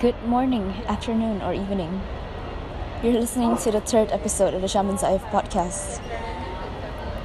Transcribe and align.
Good 0.00 0.22
morning, 0.24 0.72
afternoon, 0.88 1.42
or 1.42 1.52
evening. 1.52 2.00
You're 3.02 3.20
listening 3.20 3.58
to 3.58 3.70
the 3.70 3.82
third 3.82 4.10
episode 4.12 4.54
of 4.54 4.62
the 4.62 4.66
Shamine 4.66 4.98
Saif 4.98 5.20
podcast. 5.28 6.00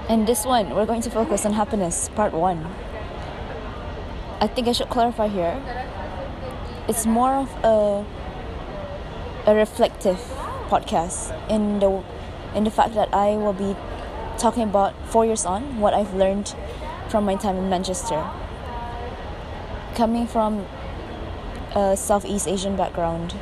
In 0.09 0.25
this 0.25 0.43
one, 0.43 0.71
we're 0.71 0.85
going 0.85 0.99
to 1.03 1.09
focus 1.09 1.45
on 1.45 1.53
happiness, 1.53 2.09
part 2.09 2.33
one. 2.33 2.67
I 4.41 4.47
think 4.47 4.67
I 4.67 4.73
should 4.73 4.89
clarify 4.89 5.29
here. 5.29 5.55
It's 6.89 7.05
more 7.05 7.35
of 7.35 7.49
a 7.63 8.05
a 9.49 9.55
reflective 9.55 10.19
podcast 10.67 11.31
in 11.49 11.79
the 11.79 12.03
in 12.55 12.65
the 12.65 12.71
fact 12.71 12.93
that 12.95 13.07
I 13.13 13.37
will 13.37 13.53
be 13.53 13.73
talking 14.37 14.63
about 14.63 14.93
four 15.07 15.25
years 15.25 15.45
on 15.45 15.79
what 15.79 15.93
I've 15.93 16.13
learned 16.13 16.53
from 17.07 17.23
my 17.23 17.35
time 17.35 17.55
in 17.55 17.69
Manchester. 17.69 18.21
Coming 19.95 20.27
from 20.27 20.65
a 21.75 21.97
Southeast 21.97 22.47
Asian 22.47 22.77
background 22.77 23.35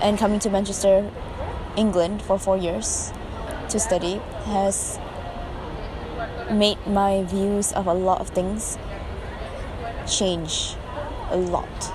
and 0.00 0.18
coming 0.18 0.38
to 0.40 0.48
Manchester, 0.48 1.10
England 1.76 2.22
for 2.22 2.38
four 2.38 2.56
years 2.56 3.12
to 3.68 3.78
study 3.78 4.20
has 4.44 4.98
made 6.50 6.78
my 6.86 7.22
views 7.24 7.72
of 7.72 7.86
a 7.86 7.92
lot 7.92 8.20
of 8.20 8.28
things 8.28 8.78
change 10.06 10.76
a 11.30 11.36
lot. 11.36 11.92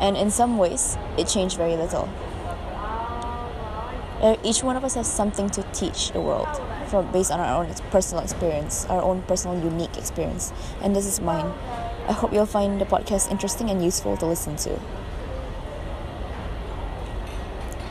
And 0.00 0.16
in 0.16 0.30
some 0.30 0.58
ways, 0.58 0.96
it 1.18 1.28
changed 1.28 1.56
very 1.56 1.76
little. 1.76 2.08
Uh, 4.20 4.36
each 4.42 4.62
one 4.62 4.76
of 4.76 4.84
us 4.84 4.94
has 4.94 5.10
something 5.10 5.48
to 5.50 5.62
teach 5.72 6.10
the 6.12 6.20
world 6.20 6.48
from 6.88 7.10
based 7.12 7.30
on 7.30 7.40
our 7.40 7.64
own 7.64 7.74
personal 7.90 8.22
experience, 8.22 8.84
our 8.86 9.02
own 9.02 9.22
personal 9.22 9.62
unique 9.62 9.96
experience. 9.96 10.52
And 10.82 10.94
this 10.94 11.06
is 11.06 11.20
mine. 11.20 11.52
I 12.10 12.12
hope 12.12 12.32
you'll 12.32 12.44
find 12.44 12.80
the 12.80 12.84
podcast 12.84 13.30
interesting 13.30 13.70
and 13.70 13.84
useful 13.84 14.16
to 14.16 14.26
listen 14.26 14.56
to. 14.56 14.80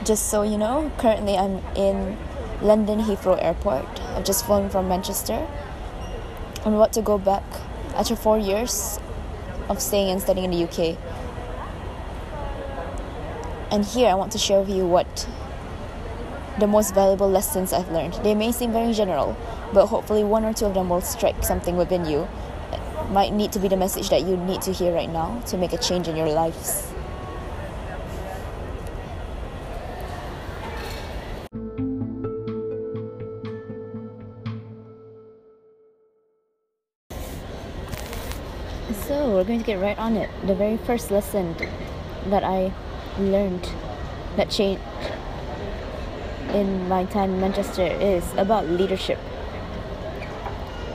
Just 0.03 0.28
so 0.28 0.42
you 0.42 0.58
know, 0.58 0.92
currently 0.98 1.38
I'm 1.38 1.64
in 1.73 2.17
London 2.62 3.00
Heathrow 3.00 3.42
Airport. 3.42 3.88
I've 4.17 4.25
just 4.25 4.45
flown 4.45 4.70
from 4.70 4.90
Manchester. 4.90 5.47
I'm 6.66 6.73
about 6.73 6.92
to 6.94 7.02
go 7.02 7.17
back 7.17 7.45
after 7.95 8.14
four 8.14 8.38
years 8.38 9.00
of 9.70 9.81
staying 9.81 10.09
and 10.09 10.22
studying 10.22 10.52
in 10.52 10.59
the 10.59 10.66
UK. 10.66 10.97
And 13.72 13.86
here 13.86 14.09
I 14.09 14.16
want 14.16 14.34
to 14.34 14.38
share 14.38 14.59
with 14.59 14.70
you 14.70 14.86
what 14.86 15.30
the 16.59 16.67
most 16.67 16.94
valuable 16.94 17.30
lessons 17.30 17.72
I've 17.72 17.90
learned. 17.90 18.16
They 18.16 18.36
may 18.36 18.52
seem 18.52 18.73
very 18.73 18.92
general, 18.92 19.38
but 19.73 19.86
hopefully 19.86 20.25
one 20.25 20.44
or 20.44 20.52
two 20.52 20.66
of 20.66 20.73
them 20.73 20.90
will 20.90 21.00
strike 21.00 21.42
something 21.45 21.78
within 21.78 22.03
you. 22.03 22.28
Might 23.10 23.34
need 23.34 23.52
to 23.54 23.60
be 23.60 23.68
the 23.68 23.76
message 23.76 24.10
that 24.10 24.22
you 24.22 24.38
need 24.38 24.62
to 24.62 24.72
hear 24.72 24.94
right 24.94 25.10
now 25.10 25.42
to 25.48 25.58
make 25.58 25.74
a 25.74 25.78
change 25.78 26.08
in 26.08 26.16
your 26.16 26.30
lives. 26.30 26.94
So, 39.08 39.34
we're 39.34 39.44
going 39.44 39.60
to 39.60 39.66
get 39.66 39.80
right 39.80 39.98
on 39.98 40.16
it. 40.16 40.30
The 40.46 40.54
very 40.54 40.78
first 40.78 41.10
lesson 41.10 41.56
that 42.28 42.44
I 42.44 42.72
learned 43.18 43.68
that 44.36 44.50
changed 44.52 44.82
in 46.54 46.88
my 46.88 47.06
time 47.06 47.34
in 47.34 47.42
Manchester 47.42 47.84
is 47.86 48.24
about 48.36 48.68
leadership. 48.68 49.20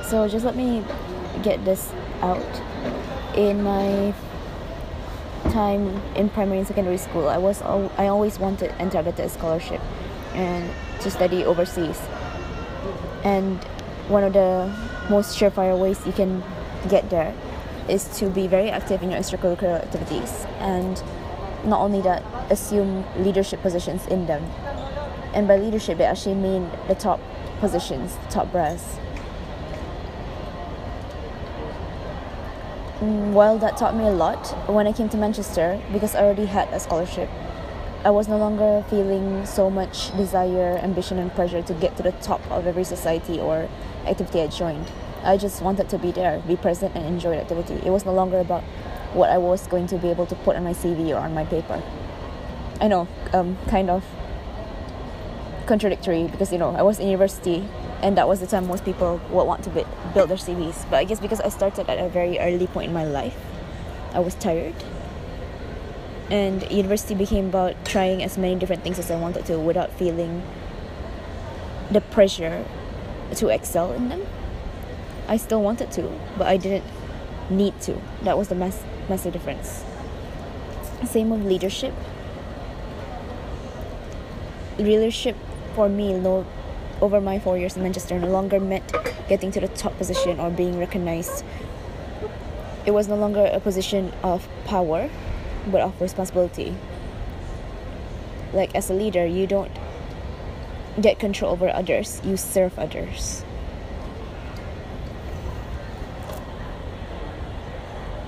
So 0.09 0.29
just 0.29 0.45
let 0.45 0.57
me 0.57 0.85
get 1.43 1.65
this 1.65 1.93
out. 2.25 2.53
In 3.37 3.63
my 3.63 4.15
time 5.51 6.01
in 6.17 6.31
primary 6.31 6.59
and 6.59 6.67
secondary 6.67 6.99
school, 6.99 7.29
I 7.29 7.39
was 7.39 7.63
I 7.63 8.07
always 8.09 8.39
wanted 8.39 8.71
to 8.71 8.81
enter 8.81 8.99
a 8.99 9.29
scholarship 9.29 9.81
and 10.35 10.71
to 11.03 11.11
study 11.11 11.45
overseas. 11.45 12.01
And 13.25 13.63
one 14.09 14.25
of 14.25 14.33
the 14.33 14.73
most 15.11 15.39
surefire 15.39 15.79
ways 15.79 15.99
you 16.07 16.13
can 16.13 16.43
get 16.89 17.11
there 17.11 17.35
is 17.89 18.05
to 18.19 18.29
be 18.29 18.47
very 18.47 18.71
active 18.71 19.03
in 19.03 19.11
your 19.11 19.21
extracurricular 19.21 19.83
activities 19.83 20.47
and 20.59 21.03
not 21.65 21.81
only 21.81 22.01
that 22.01 22.23
assume 22.51 23.05
leadership 23.23 23.61
positions 23.63 24.07
in 24.07 24.27
them 24.27 24.43
and 25.35 25.49
by 25.49 25.57
leadership 25.57 25.99
they 25.99 26.05
actually 26.05 26.35
mean 26.35 26.71
the 26.89 26.95
top 26.95 27.21
positions 27.61 28.17
the 28.17 28.31
top 28.31 28.51
brass 28.53 28.99
while 33.01 33.59
that 33.59 33.77
taught 33.77 33.97
me 33.97 34.05
a 34.05 34.11
lot 34.11 34.47
when 34.69 34.87
i 34.87 34.93
came 34.93 35.09
to 35.09 35.17
manchester 35.17 35.81
because 35.93 36.15
i 36.15 36.23
already 36.23 36.47
had 36.47 36.69
a 36.69 36.81
scholarship. 36.81 37.29
I 38.05 38.11
was 38.11 38.29
no 38.29 38.37
longer 38.37 38.85
feeling 38.91 39.47
so 39.47 39.71
much 39.71 40.15
desire 40.15 40.79
ambition 40.83 41.19
and 41.19 41.35
pressure 41.35 41.63
to 41.63 41.73
get 41.73 41.97
to 41.97 42.03
the 42.03 42.13
top 42.13 42.43
of 42.51 42.67
every 42.67 42.85
society 42.85 43.41
or 43.41 43.67
activity 44.07 44.43
i 44.43 44.47
joined. 44.47 44.93
I 45.23 45.39
just 45.39 45.63
wanted 45.63 45.89
to 45.89 45.99
be 45.99 46.13
there 46.13 46.41
be 46.47 46.55
present 46.57 46.95
and 46.95 47.07
enjoy 47.07 47.37
the 47.37 47.41
activity. 47.41 47.81
It 47.87 47.91
was 47.91 48.05
no 48.05 48.13
longer 48.13 48.39
about 48.39 48.63
what 49.15 49.31
i 49.31 49.39
was 49.39 49.67
going 49.69 49.87
to 49.87 49.97
be 49.97 50.09
able 50.09 50.27
to 50.27 50.35
put 50.35 50.57
on 50.57 50.65
my 50.65 50.75
cv 50.75 51.09
or 51.11 51.17
on 51.17 51.35
my 51.35 51.45
paper. 51.45 51.83
I 52.81 52.89
know 52.89 53.09
um, 53.33 53.57
kind 53.69 53.89
of 53.89 54.05
contradictory 55.67 56.25
because 56.25 56.53
you 56.53 56.59
know 56.59 56.71
I 56.71 56.83
was 56.83 56.99
in 56.99 57.07
university 57.07 57.67
and 58.05 58.19
that 58.19 58.29
was 58.29 58.41
the 58.41 58.47
time 58.47 58.67
most 58.67 58.85
people 58.85 59.19
would 59.31 59.45
want 59.45 59.65
to 59.65 59.71
build 59.71 60.29
their 60.29 60.37
CVs. 60.37 60.85
But 60.91 60.99
I 60.99 61.05
guess 61.05 61.21
because 61.21 61.41
I 61.41 61.49
started 61.49 61.89
at 61.89 61.99
a 61.99 62.11
very 62.11 62.39
early 62.39 62.67
point 62.67 62.89
in 62.89 62.93
my 62.93 63.07
life, 63.07 63.35
I 64.13 64.21
was 64.21 64.35
tired. 64.35 64.75
And 66.31 66.71
university 66.71 67.15
became 67.15 67.47
about 67.47 67.83
trying 67.87 68.23
as 68.23 68.37
many 68.37 68.57
different 68.57 68.83
things 68.83 68.99
as 68.99 69.11
I 69.11 69.17
wanted 69.17 69.47
to 69.47 69.59
without 69.59 69.91
feeling 69.91 70.43
the 71.91 72.03
pressure 72.03 72.67
to 73.37 73.49
excel 73.49 73.93
in 73.93 74.11
them. 74.11 74.27
I 75.27 75.39
still 75.39 75.63
wanted 75.63 75.91
to, 75.93 76.03
but 76.37 76.47
I 76.47 76.59
didn't 76.59 76.85
need 77.49 77.81
to. 77.83 77.99
That 78.23 78.37
was 78.37 78.49
the 78.49 78.55
mass 78.55 78.83
massive 79.09 79.33
difference. 79.33 79.83
Same 81.07 81.31
with 81.31 81.47
leadership. 81.47 81.95
Leadership 84.77 85.37
for 85.75 85.89
me, 85.89 86.13
no, 86.13 86.45
over 87.05 87.21
my 87.21 87.39
four 87.39 87.59
years 87.59 87.77
in 87.77 87.83
Manchester, 87.83 88.19
no 88.19 88.29
longer 88.29 88.59
meant 88.59 88.91
getting 89.29 89.53
to 89.53 89.61
the 89.61 89.69
top 89.69 89.97
position 89.99 90.41
or 90.41 90.49
being 90.49 90.79
recognized. 90.79 91.45
It 92.87 92.93
was 92.93 93.09
no 93.09 93.15
longer 93.15 93.45
a 93.53 93.61
position 93.61 94.11
of 94.23 94.49
power, 94.65 95.11
but 95.67 95.83
of 95.83 96.01
responsibility. 96.01 96.75
Like 98.55 98.75
as 98.75 98.89
a 98.89 98.95
leader, 98.95 99.27
you 99.27 99.47
don't 99.47 99.71
get 100.99 101.19
control 101.19 101.53
over 101.53 101.69
others, 101.69 102.23
you 102.25 102.39
serve 102.39 102.79
others. 102.79 103.45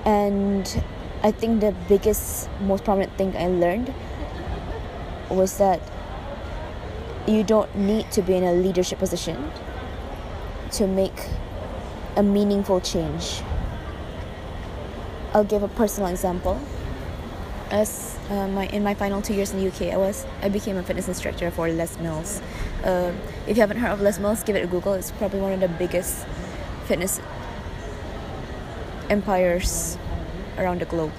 And 0.05 0.83
I 1.23 1.31
think 1.31 1.61
the 1.61 1.73
biggest, 1.89 2.47
most 2.61 2.83
prominent 2.83 3.17
thing 3.17 3.35
I 3.35 3.47
learned 3.47 3.91
was 5.29 5.57
that 5.57 5.81
you 7.27 7.43
don't 7.43 7.75
need 7.75 8.09
to 8.11 8.21
be 8.21 8.35
in 8.35 8.43
a 8.43 8.53
leadership 8.53 8.99
position 8.99 9.51
to 10.71 10.87
make 10.87 11.27
a 12.15 12.23
meaningful 12.23 12.79
change. 12.79 13.41
I'll 15.33 15.43
give 15.43 15.61
a 15.61 15.67
personal 15.67 16.09
example. 16.09 16.59
As 17.69 18.17
uh, 18.29 18.47
my 18.47 18.67
in 18.67 18.81
my 18.81 18.93
final 18.93 19.21
two 19.21 19.33
years 19.33 19.51
in 19.51 19.59
the 19.59 19.67
UK, 19.67 19.93
I 19.93 19.97
was 19.97 20.25
I 20.41 20.47
became 20.47 20.77
a 20.77 20.83
fitness 20.83 21.09
instructor 21.09 21.51
for 21.51 21.67
Les 21.67 21.99
Mills. 21.99 22.41
Uh, 22.83 23.11
if 23.45 23.57
you 23.57 23.61
haven't 23.61 23.77
heard 23.77 23.91
of 23.91 23.99
Les 23.99 24.19
Mills, 24.19 24.41
give 24.43 24.55
it 24.55 24.63
a 24.63 24.67
Google. 24.67 24.93
It's 24.93 25.11
probably 25.11 25.41
one 25.41 25.51
of 25.51 25.59
the 25.59 25.67
biggest 25.67 26.25
fitness 26.85 27.19
empires 29.09 29.97
around 30.57 30.79
the 30.79 30.85
globe, 30.85 31.11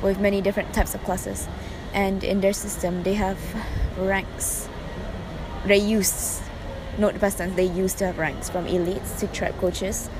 with 0.00 0.20
many 0.20 0.40
different 0.40 0.72
types 0.72 0.94
of 0.94 1.02
classes. 1.02 1.48
And 1.92 2.22
in 2.22 2.40
their 2.40 2.52
system, 2.52 3.02
they 3.02 3.14
have 3.14 3.38
ranks 3.98 4.68
they 5.66 5.78
used 5.78 6.42
not 6.98 7.14
the 7.14 7.30
tense 7.30 7.54
they 7.54 7.64
used 7.64 7.98
to 7.98 8.06
have 8.06 8.18
ranks 8.18 8.50
from 8.50 8.66
elites 8.66 9.18
to 9.18 9.26
track 9.28 9.56
coaches 9.58 10.10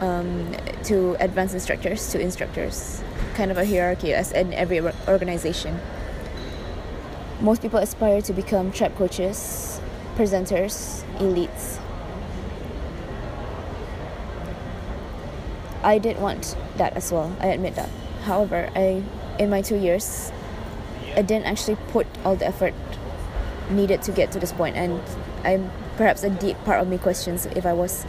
um, 0.00 0.54
to 0.84 1.16
advanced 1.20 1.54
instructors 1.54 2.10
to 2.12 2.20
instructors. 2.20 3.02
Kind 3.34 3.50
of 3.50 3.56
a 3.56 3.64
hierarchy 3.64 4.12
as 4.12 4.32
in 4.32 4.52
every 4.52 4.80
organization. 5.08 5.80
Most 7.40 7.62
people 7.62 7.78
aspire 7.78 8.20
to 8.22 8.32
become 8.32 8.72
trap 8.72 8.94
coaches 8.96 9.80
presenters 10.16 11.02
elites. 11.18 11.78
I 15.82 15.98
did 15.98 16.18
want 16.18 16.56
that 16.78 16.94
as 16.96 17.12
well 17.12 17.36
i 17.40 17.46
admit 17.46 17.74
that. 17.76 17.90
However 18.24 18.70
i 18.74 19.02
in 19.38 19.50
my 19.50 19.62
two 19.62 19.76
years 19.76 20.32
i 21.14 21.22
didn't 21.22 21.46
actually 21.46 21.76
put 21.92 22.06
all 22.24 22.36
the 22.36 22.46
effort 22.46 22.74
needed 23.70 24.02
to 24.02 24.12
get 24.12 24.30
to 24.32 24.38
this 24.38 24.52
point 24.52 24.76
and 24.76 25.00
i'm 25.44 25.70
perhaps 25.96 26.22
a 26.22 26.30
deep 26.30 26.56
part 26.64 26.80
of 26.80 26.88
me 26.88 26.98
questions 26.98 27.46
if 27.46 27.66
i 27.66 27.72
was 27.72 28.06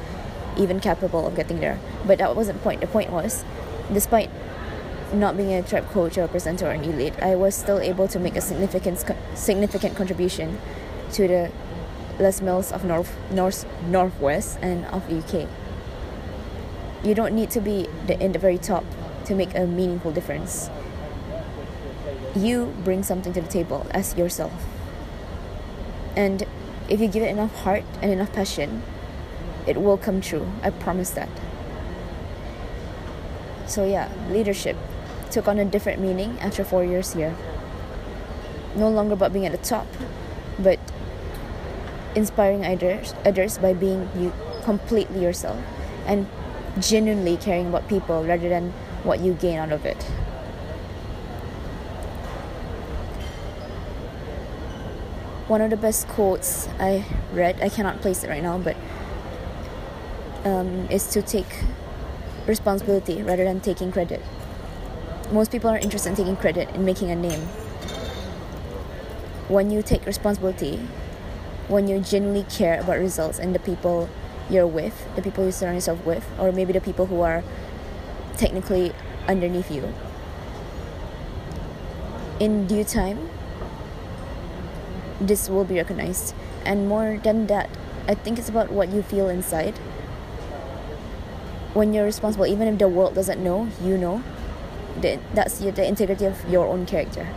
even 0.58 0.80
capable 0.80 1.28
of 1.28 1.36
getting 1.36 1.60
there 1.60 1.80
but 2.06 2.18
that 2.18 2.36
wasn't 2.36 2.58
the 2.58 2.64
point 2.64 2.82
the 2.82 2.88
point 2.88 3.12
was 3.12 3.44
despite 3.94 4.30
not 5.14 5.38
being 5.38 5.54
a 5.54 5.64
tribe 5.64 5.90
coach 5.92 6.18
or 6.18 6.24
a 6.24 6.28
presenter 6.28 6.68
or 6.68 6.72
an 6.72 6.84
elite, 6.84 7.14
I 7.22 7.36
was 7.36 7.56
still 7.56 7.80
able 7.80 8.08
to 8.10 8.20
make 8.20 8.36
a 8.36 8.42
significant 8.42 9.04
significant 9.36 9.96
contribution 9.96 10.60
to 11.14 11.28
the 11.28 11.52
Les 12.20 12.42
Mills 12.42 12.72
of 12.72 12.84
North 12.84 13.16
North 13.32 13.66
Northwest 13.88 14.58
and 14.62 14.86
of 14.88 15.08
the 15.08 15.18
UK. 15.20 15.48
You 17.04 17.14
don't 17.14 17.34
need 17.34 17.52
to 17.52 17.62
be 17.62 17.88
the, 18.06 18.20
in 18.22 18.32
the 18.32 18.40
very 18.40 18.58
top 18.58 18.84
to 19.26 19.36
make 19.36 19.56
a 19.56 19.66
meaningful 19.66 20.12
difference. 20.12 20.70
You 22.36 22.74
bring 22.84 23.04
something 23.04 23.34
to 23.34 23.42
the 23.42 23.48
table 23.48 23.86
as 23.92 24.16
yourself. 24.16 24.54
And 26.18 26.44
if 26.90 27.00
you 27.00 27.08
give 27.08 27.22
it 27.22 27.30
enough 27.30 27.54
heart 27.62 27.84
and 28.02 28.12
enough 28.12 28.34
passion, 28.34 28.82
it 29.68 29.80
will 29.80 30.00
come 30.00 30.20
true. 30.20 30.52
I 30.64 30.72
promise 30.72 31.12
that. 31.12 31.30
So, 33.68 33.86
yeah, 33.86 34.10
leadership 34.32 34.76
took 35.30 35.48
on 35.48 35.60
a 35.60 35.66
different 35.66 36.02
meaning 36.02 36.40
after 36.40 36.64
four 36.64 36.84
years 36.84 37.14
here. 37.14 37.36
No 38.76 38.90
longer 38.90 39.14
about 39.14 39.32
being 39.32 39.46
at 39.46 39.52
the 39.52 39.60
top, 39.60 39.86
but 40.58 40.80
inspiring 42.16 42.66
others, 42.66 43.14
others 43.24 43.60
by 43.60 43.74
being 43.74 44.10
you 44.18 44.34
completely 44.64 45.22
yourself 45.22 45.62
and 46.08 46.26
genuinely 46.80 47.38
caring 47.38 47.68
about 47.68 47.88
people 47.88 48.24
rather 48.24 48.50
than 48.50 48.72
what 49.04 49.20
you 49.20 49.34
gain 49.34 49.60
out 49.60 49.72
of 49.72 49.86
it. 49.86 50.10
One 55.48 55.62
of 55.62 55.70
the 55.70 55.78
best 55.78 56.08
quotes 56.08 56.68
I 56.80 57.06
read, 57.32 57.62
I 57.62 57.70
cannot 57.70 58.02
place 58.02 58.24
it 58.24 58.30
right 58.30 58.44
now, 58.44 58.58
but 58.58 58.76
um, 60.44 60.88
is 60.90 61.08
to 61.08 61.22
take 61.22 61.64
responsibility 62.46 63.24
rather 63.24 63.44
than 63.44 63.60
taking 63.60 63.92
credit 63.92 64.22
most 65.32 65.52
people 65.52 65.70
are 65.70 65.78
interested 65.78 66.10
in 66.10 66.16
taking 66.16 66.36
credit 66.36 66.74
in 66.74 66.86
making 66.86 67.12
a 67.12 67.16
name. 67.16 67.42
When 69.50 69.72
you 69.72 69.82
take 69.82 70.06
responsibility, 70.06 70.78
when 71.68 71.88
you 71.88 72.00
genuinely 72.00 72.44
care 72.44 72.80
about 72.80 73.00
results 73.00 73.40
and 73.40 73.54
the 73.54 73.60
people 73.60 74.10
you're 74.50 74.68
with, 74.68 75.08
the 75.16 75.22
people 75.22 75.46
you 75.46 75.52
surround 75.52 75.76
yourself 75.76 76.06
with, 76.06 76.26
or 76.40 76.52
maybe 76.52 76.74
the 76.74 76.82
people 76.82 77.08
who 77.08 77.22
are 77.22 77.44
technically 78.38 78.94
underneath 79.28 79.70
you, 79.70 79.94
in 82.40 82.68
due 82.68 82.84
time, 82.84 83.30
this 85.20 85.50
will 85.50 85.66
be 85.66 85.76
recognized. 85.76 86.34
And 86.66 86.88
more 86.88 87.20
than 87.24 87.48
that, 87.48 87.70
I 88.08 88.16
think 88.16 88.40
it's 88.40 88.50
about 88.50 88.72
what 88.72 88.90
you 88.90 89.02
feel 89.02 89.30
inside. 89.30 89.78
When 91.74 91.94
you're 91.94 92.06
responsible, 92.06 92.48
even 92.48 92.68
if 92.68 92.80
the 92.80 92.88
world 92.88 93.16
doesn't 93.16 93.44
know, 93.44 93.70
you 93.82 93.98
know 93.98 94.24
that's 95.02 95.60
the, 95.60 95.86
integrity 95.86 96.26
of 96.26 96.50
your 96.50 96.66
own 96.68 96.86
character. 96.86 97.28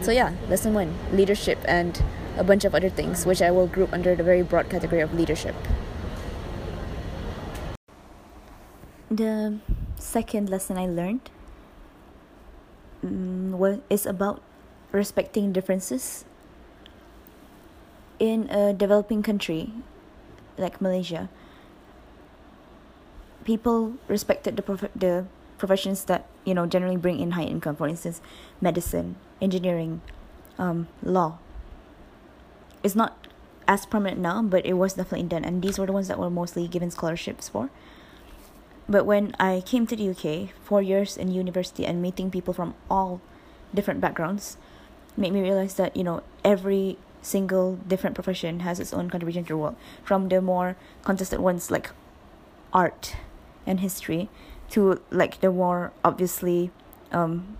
So 0.00 0.10
yeah, 0.10 0.34
lesson 0.48 0.74
one, 0.74 0.94
leadership 1.12 1.58
and 1.64 2.02
a 2.36 2.44
bunch 2.44 2.64
of 2.64 2.74
other 2.74 2.88
things, 2.88 3.26
which 3.26 3.42
I 3.42 3.50
will 3.50 3.66
group 3.66 3.92
under 3.92 4.14
the 4.14 4.22
very 4.22 4.42
broad 4.42 4.70
category 4.70 5.00
of 5.00 5.14
leadership. 5.14 5.54
The 9.10 9.58
second 9.96 10.48
lesson 10.48 10.78
I 10.78 10.86
learned 10.86 11.30
um, 13.04 13.52
was 13.52 13.78
is 13.90 14.06
about 14.06 14.40
respecting 14.90 15.52
differences. 15.52 16.24
In 18.22 18.46
a 18.54 18.70
developing 18.72 19.18
country 19.18 19.74
like 20.54 20.78
Malaysia, 20.78 21.26
people 23.42 23.98
respected 24.06 24.54
the 24.54 24.62
prof- 24.62 24.94
the 24.94 25.26
professions 25.58 26.06
that 26.06 26.30
you 26.46 26.54
know 26.54 26.62
generally 26.70 26.94
bring 26.94 27.18
in 27.18 27.34
high 27.34 27.50
income. 27.50 27.74
For 27.74 27.90
instance 27.90 28.22
medicine 28.62 29.18
engineering 29.42 30.06
um, 30.54 30.86
law. 31.02 31.42
It's 32.86 32.94
not 32.94 33.26
as 33.66 33.86
prominent 33.90 34.22
now 34.22 34.38
but 34.42 34.62
it 34.62 34.74
was 34.78 34.94
definitely 34.94 35.26
done. 35.26 35.42
And 35.42 35.58
these 35.58 35.74
were 35.74 35.86
the 35.86 35.92
ones 35.92 36.06
that 36.06 36.14
were 36.14 36.30
mostly 36.30 36.68
given 36.70 36.94
scholarships 36.94 37.48
for. 37.50 37.70
But 38.88 39.02
when 39.02 39.34
i 39.42 39.66
came 39.66 39.82
to 39.90 39.98
the 39.98 40.06
uk 40.14 40.54
four 40.62 40.78
years 40.78 41.18
in 41.18 41.34
university 41.34 41.82
and 41.82 41.98
meeting 41.98 42.30
people 42.30 42.54
from 42.54 42.74
all 42.86 43.18
different 43.74 43.98
backgrounds 43.98 44.58
made 45.16 45.32
me 45.34 45.42
realize 45.42 45.74
that 45.74 45.96
you 45.96 46.04
know 46.06 46.22
every 46.44 46.98
single 47.22 47.76
different 47.76 48.14
profession 48.14 48.60
has 48.60 48.80
its 48.80 48.92
own 48.92 49.08
contribution 49.08 49.44
to 49.44 49.48
the 49.48 49.56
world. 49.56 49.76
From 50.02 50.28
the 50.28 50.42
more 50.42 50.76
contested 51.02 51.40
ones 51.40 51.70
like 51.70 51.90
art 52.72 53.16
and 53.66 53.80
history 53.80 54.28
to 54.70 55.00
like 55.10 55.40
the 55.40 55.50
more 55.50 55.92
obviously 56.04 56.70
um, 57.12 57.56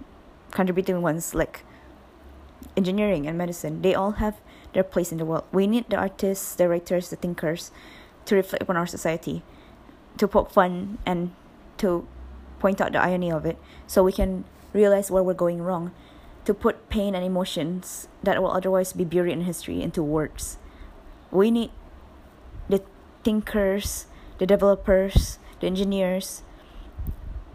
contributing 0.50 1.00
ones 1.00 1.34
like 1.34 1.64
engineering 2.76 3.26
and 3.26 3.36
medicine 3.36 3.82
they 3.82 3.94
all 3.94 4.12
have 4.12 4.40
their 4.72 4.82
place 4.82 5.12
in 5.12 5.18
the 5.18 5.24
world. 5.24 5.44
We 5.52 5.66
need 5.66 5.88
the 5.88 5.96
artists 5.96 6.54
the 6.54 6.68
writers 6.68 7.10
the 7.10 7.16
thinkers 7.16 7.70
to 8.26 8.34
reflect 8.34 8.62
upon 8.62 8.76
our 8.76 8.86
society 8.86 9.42
to 10.18 10.28
poke 10.28 10.50
fun 10.50 10.98
and 11.06 11.32
to 11.78 12.06
point 12.58 12.80
out 12.80 12.92
the 12.92 13.00
irony 13.00 13.30
of 13.30 13.44
it 13.44 13.58
so 13.86 14.02
we 14.02 14.12
can 14.12 14.44
realize 14.72 15.10
where 15.10 15.22
we're 15.22 15.34
going 15.34 15.60
wrong 15.60 15.92
to 16.44 16.54
put 16.54 16.88
pain 16.88 17.14
and 17.14 17.24
emotions 17.24 18.08
that 18.22 18.42
will 18.42 18.50
otherwise 18.50 18.92
be 18.92 19.04
buried 19.04 19.32
in 19.32 19.42
history 19.42 19.82
into 19.82 20.02
words 20.02 20.58
we 21.30 21.50
need 21.50 21.70
the 22.68 22.82
thinkers 23.24 24.06
the 24.38 24.46
developers 24.46 25.38
the 25.60 25.66
engineers 25.66 26.42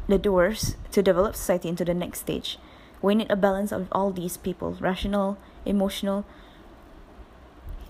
the 0.07 0.18
doers 0.18 0.75
to 0.92 1.04
develop 1.04 1.36
society 1.36 1.69
into 1.69 1.86
the 1.86 1.94
next 1.94 2.22
stage. 2.22 2.57
We 3.01 3.13
need 3.13 3.30
a 3.30 3.36
balance 3.36 3.72
of 3.72 3.88
all 3.92 4.12
these 4.12 4.38
people 4.38 4.78
rational, 4.80 5.38
emotional, 5.66 6.25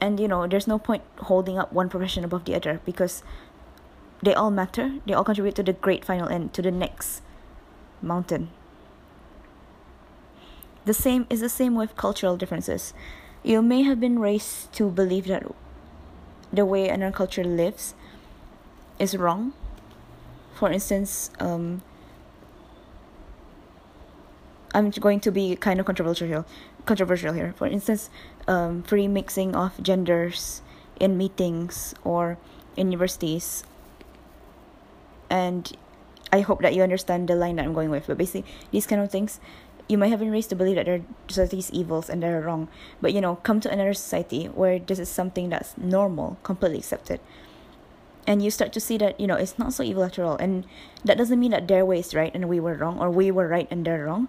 and 0.01 0.19
you 0.19 0.27
know, 0.27 0.45
there's 0.47 0.67
no 0.67 0.77
point 0.77 1.03
holding 1.17 1.57
up 1.57 1.71
one 1.71 1.89
profession 1.89 2.23
above 2.23 2.45
the 2.45 2.55
other 2.55 2.81
because 2.85 3.23
they 4.23 4.33
all 4.33 4.51
matter, 4.51 4.99
they 5.05 5.13
all 5.13 5.23
contribute 5.23 5.55
to 5.55 5.63
the 5.63 5.73
great 5.73 6.03
final 6.03 6.27
end, 6.27 6.53
to 6.53 6.61
the 6.61 6.71
next 6.71 7.21
mountain. 8.01 8.49
The 10.87 10.93
same 10.93 11.27
is 11.29 11.41
the 11.41 11.49
same 11.49 11.75
with 11.75 11.97
cultural 11.97 12.37
differences. 12.37 12.93
You 13.43 13.61
may 13.61 13.81
have 13.81 13.99
been 13.99 14.19
raised 14.19 14.71
to 14.75 14.89
believe 14.89 15.27
that 15.27 15.43
the 16.53 16.65
way 16.65 16.87
another 16.87 17.11
culture 17.11 17.43
lives 17.43 17.93
is 18.97 19.17
wrong. 19.17 19.51
For 20.55 20.71
instance, 20.71 21.29
um, 21.41 21.81
I'm 24.73 24.91
going 24.91 25.19
to 25.19 25.29
be 25.29 25.57
kind 25.57 25.81
of 25.81 25.85
controversial 25.85 26.25
here. 26.25 26.45
Controversial 26.85 27.33
here. 27.33 27.53
For 27.57 27.67
instance, 27.67 28.09
um, 28.47 28.81
free 28.83 29.09
mixing 29.09 29.57
of 29.57 29.83
genders 29.83 30.61
in 31.01 31.17
meetings 31.17 31.95
or 32.05 32.37
in 32.77 32.87
universities. 32.93 33.65
And 35.29 35.69
I 36.31 36.39
hope 36.41 36.61
that 36.61 36.73
you 36.73 36.81
understand 36.81 37.27
the 37.27 37.35
line 37.35 37.57
that 37.57 37.65
I'm 37.65 37.73
going 37.73 37.89
with. 37.89 38.07
But 38.07 38.17
basically, 38.17 38.49
these 38.71 38.87
kind 38.87 39.01
of 39.01 39.11
things, 39.11 39.41
you 39.87 39.97
might 39.97 40.09
have 40.09 40.19
been 40.19 40.31
raised 40.31 40.49
to 40.49 40.55
believe 40.55 40.75
that 40.75 40.85
there 40.85 41.01
are 41.43 41.47
these 41.47 41.71
evils 41.71 42.09
and 42.09 42.21
they're 42.21 42.41
wrong. 42.41 42.67
But 43.01 43.13
you 43.13 43.21
know, 43.21 43.35
come 43.37 43.59
to 43.61 43.71
another 43.71 43.93
society 43.93 44.45
where 44.45 44.79
this 44.79 44.99
is 44.99 45.09
something 45.09 45.49
that's 45.49 45.77
normal, 45.77 46.37
completely 46.43 46.79
accepted. 46.79 47.19
And 48.25 48.43
you 48.43 48.51
start 48.51 48.73
to 48.73 48.81
see 48.81 48.97
that, 48.97 49.17
you 49.19 49.25
know, 49.25 49.35
it's 49.35 49.57
not 49.57 49.71
so 49.71 49.83
evil 49.83 50.03
after 50.03 50.25
all. 50.25 50.35
And 50.35 50.65
that 51.05 51.17
doesn't 51.17 51.39
mean 51.39 51.51
that 51.51 51.69
their 51.69 51.85
way 51.85 51.99
is 51.99 52.13
right 52.13 52.33
and 52.35 52.49
we 52.49 52.59
were 52.59 52.75
wrong, 52.75 52.99
or 52.99 53.09
we 53.09 53.31
were 53.31 53.47
right 53.47 53.67
and 53.71 53.85
they're 53.85 54.05
wrong 54.05 54.27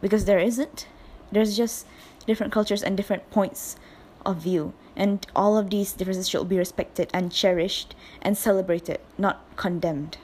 because 0.00 0.26
there 0.26 0.38
isn't. 0.38 0.86
There's 1.32 1.56
just 1.56 1.86
different 2.26 2.52
cultures 2.52 2.82
and 2.82 2.96
different 2.96 3.28
points 3.30 3.76
of 4.24 4.36
view. 4.36 4.72
And 4.94 5.26
all 5.34 5.58
of 5.58 5.70
these 5.70 5.92
differences 5.92 6.28
should 6.28 6.48
be 6.48 6.58
respected 6.58 7.10
and 7.12 7.32
cherished 7.32 7.96
and 8.22 8.38
celebrated, 8.38 9.00
not 9.18 9.44
condemned. 9.56 10.18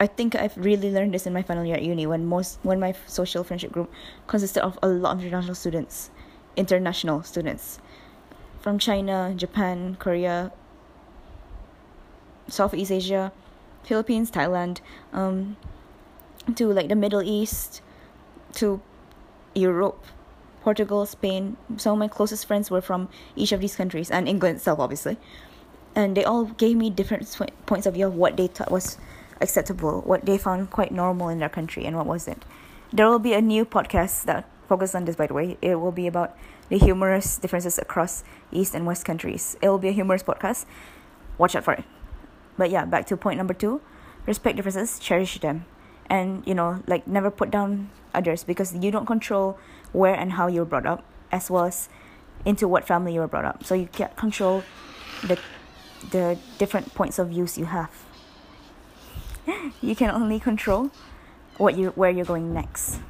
I 0.00 0.06
think 0.06 0.36
I've 0.36 0.56
really 0.56 0.92
learned 0.92 1.12
this 1.12 1.26
in 1.26 1.32
my 1.32 1.42
final 1.42 1.64
year 1.64 1.76
at 1.76 1.82
uni 1.82 2.06
when 2.06 2.24
most 2.26 2.58
when 2.62 2.78
my 2.78 2.94
social 3.06 3.42
friendship 3.42 3.72
group 3.72 3.90
consisted 4.26 4.62
of 4.62 4.78
a 4.82 4.88
lot 4.88 5.16
of 5.16 5.22
international 5.22 5.56
students, 5.56 6.10
international 6.56 7.22
students 7.22 7.80
from 8.60 8.78
China, 8.78 9.32
Japan, 9.36 9.96
Korea, 9.98 10.52
Southeast 12.46 12.92
Asia, 12.92 13.32
Philippines, 13.82 14.30
Thailand, 14.30 14.80
um, 15.12 15.56
to 16.54 16.72
like 16.72 16.88
the 16.88 16.94
Middle 16.94 17.22
East, 17.22 17.82
to 18.54 18.80
Europe, 19.54 20.04
Portugal, 20.62 21.06
Spain. 21.06 21.56
Some 21.76 21.94
of 21.94 21.98
my 21.98 22.08
closest 22.08 22.46
friends 22.46 22.70
were 22.70 22.80
from 22.80 23.08
each 23.34 23.50
of 23.50 23.60
these 23.60 23.74
countries 23.74 24.10
and 24.10 24.28
England 24.28 24.56
itself, 24.56 24.78
obviously. 24.78 25.16
And 25.94 26.16
they 26.16 26.24
all 26.24 26.44
gave 26.44 26.76
me 26.76 26.90
different 26.90 27.36
points 27.66 27.86
of 27.86 27.94
view 27.94 28.06
of 28.06 28.14
what 28.14 28.36
they 28.36 28.46
thought 28.46 28.70
was 28.70 28.96
acceptable, 29.40 30.02
what 30.02 30.24
they 30.24 30.38
found 30.38 30.70
quite 30.70 30.92
normal 30.92 31.28
in 31.28 31.38
their 31.38 31.48
country, 31.48 31.84
and 31.84 31.96
what 31.96 32.06
wasn't. 32.06 32.44
There 32.92 33.08
will 33.08 33.18
be 33.18 33.34
a 33.34 33.40
new 33.40 33.64
podcast 33.64 34.24
that 34.24 34.48
focuses 34.68 34.94
on 34.94 35.04
this, 35.04 35.16
by 35.16 35.26
the 35.26 35.34
way. 35.34 35.56
It 35.60 35.76
will 35.76 35.92
be 35.92 36.06
about 36.06 36.36
the 36.68 36.78
humorous 36.78 37.38
differences 37.38 37.78
across 37.78 38.24
East 38.52 38.74
and 38.74 38.86
West 38.86 39.04
countries. 39.04 39.56
It 39.60 39.68
will 39.68 39.78
be 39.78 39.88
a 39.88 39.92
humorous 39.92 40.22
podcast. 40.22 40.66
Watch 41.36 41.54
out 41.54 41.64
for 41.64 41.74
it. 41.74 41.84
But 42.56 42.70
yeah, 42.70 42.84
back 42.84 43.06
to 43.06 43.16
point 43.16 43.38
number 43.38 43.54
two 43.54 43.80
respect 44.26 44.56
differences, 44.56 44.98
cherish 44.98 45.40
them 45.40 45.64
and 46.10 46.42
you 46.46 46.54
know 46.54 46.82
like 46.86 47.06
never 47.06 47.30
put 47.30 47.50
down 47.50 47.90
others 48.14 48.44
because 48.44 48.74
you 48.74 48.90
don't 48.90 49.06
control 49.06 49.58
where 49.92 50.14
and 50.14 50.32
how 50.32 50.46
you're 50.46 50.64
brought 50.64 50.86
up 50.86 51.04
as 51.30 51.50
well 51.50 51.64
as 51.64 51.88
into 52.44 52.66
what 52.66 52.86
family 52.86 53.14
you 53.14 53.20
were 53.20 53.28
brought 53.28 53.44
up 53.44 53.64
so 53.64 53.74
you 53.74 53.86
can't 53.86 54.14
control 54.16 54.62
the 55.26 55.38
the 56.10 56.38
different 56.58 56.94
points 56.94 57.18
of 57.18 57.28
views 57.28 57.58
you 57.58 57.66
have 57.66 57.90
you 59.80 59.94
can 59.94 60.10
only 60.10 60.38
control 60.40 60.90
what 61.56 61.76
you 61.76 61.90
where 61.90 62.10
you're 62.10 62.24
going 62.24 62.52
next 62.52 63.00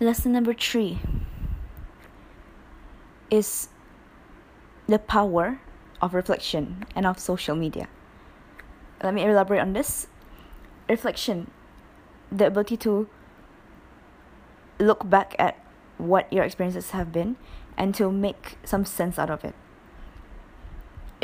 lesson 0.00 0.32
number 0.32 0.52
3 0.52 0.98
is 3.30 3.68
the 4.86 4.98
power 4.98 5.60
of 6.00 6.14
reflection 6.14 6.84
and 6.94 7.06
of 7.06 7.18
social 7.18 7.56
media. 7.56 7.88
Let 9.02 9.14
me 9.14 9.24
elaborate 9.24 9.60
on 9.60 9.72
this. 9.72 10.06
Reflection, 10.88 11.50
the 12.30 12.46
ability 12.46 12.76
to 12.78 13.08
look 14.78 15.08
back 15.08 15.34
at 15.38 15.58
what 15.96 16.30
your 16.32 16.44
experiences 16.44 16.90
have 16.90 17.12
been 17.12 17.36
and 17.76 17.94
to 17.94 18.10
make 18.12 18.58
some 18.64 18.84
sense 18.84 19.18
out 19.18 19.30
of 19.30 19.44
it. 19.44 19.54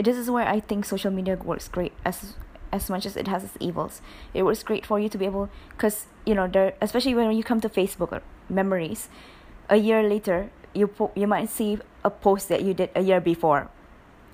This 0.03 0.17
is 0.17 0.31
where 0.31 0.47
I 0.47 0.61
think 0.61 0.85
social 0.85 1.11
media 1.11 1.37
works 1.37 1.69
great 1.69 1.93
as 2.05 2.35
as 2.73 2.89
much 2.89 3.05
as 3.05 3.17
it 3.17 3.27
has 3.29 3.45
its 3.45 3.57
evils. 3.59 4.01
It 4.33 4.45
works 4.45 4.63
great 4.63 4.87
for 4.87 5.01
you 5.01 5.09
to 5.09 5.19
be 5.19 5.25
able 5.25 5.51
because 5.71 6.07
you 6.25 6.35
know 6.35 6.47
there 6.47 6.75
especially 6.81 7.15
when 7.15 7.33
you 7.33 7.43
come 7.43 7.61
to 7.61 7.69
Facebook 7.69 8.13
or 8.13 8.23
memories, 8.49 9.09
a 9.69 9.77
year 9.77 10.03
later 10.03 10.51
you 10.75 10.87
po- 10.87 11.13
you 11.15 11.27
might 11.27 11.49
see 11.49 11.79
a 12.05 12.11
post 12.11 12.49
that 12.49 12.63
you 12.63 12.75
did 12.75 12.91
a 12.95 13.03
year 13.03 13.21
before 13.21 13.69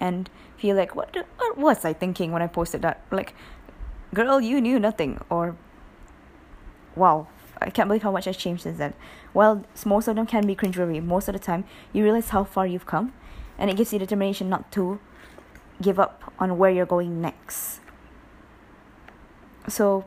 and 0.00 0.28
feel 0.56 0.76
like 0.76 0.94
what, 0.94 1.14
what 1.38 1.56
was 1.56 1.84
i 1.84 1.92
thinking 1.92 2.32
when 2.32 2.42
i 2.42 2.46
posted 2.46 2.82
that? 2.82 3.00
Like 3.10 3.34
girl 4.14 4.40
you 4.40 4.60
knew 4.60 4.78
nothing 4.78 5.20
or 5.30 5.56
wow 6.94 7.26
i 7.60 7.70
can't 7.70 7.88
believe 7.88 8.02
how 8.02 8.12
much 8.12 8.26
has 8.26 8.36
changed 8.36 8.62
since 8.62 8.78
then. 8.78 8.94
Well 9.34 9.64
most 9.84 10.08
of 10.08 10.16
them 10.16 10.26
can 10.26 10.46
be 10.46 10.54
cringeworthy. 10.54 11.02
Most 11.02 11.28
of 11.28 11.32
the 11.32 11.38
time 11.38 11.64
you 11.92 12.04
realize 12.04 12.30
how 12.30 12.44
far 12.44 12.66
you've 12.66 12.86
come 12.86 13.12
and 13.58 13.70
it 13.70 13.76
gives 13.76 13.92
you 13.92 13.98
determination 13.98 14.48
not 14.48 14.70
to 14.72 15.00
give 15.80 15.98
up 15.98 16.32
on 16.38 16.58
where 16.58 16.70
you're 16.70 16.86
going 16.86 17.20
next. 17.20 17.80
So 19.68 20.04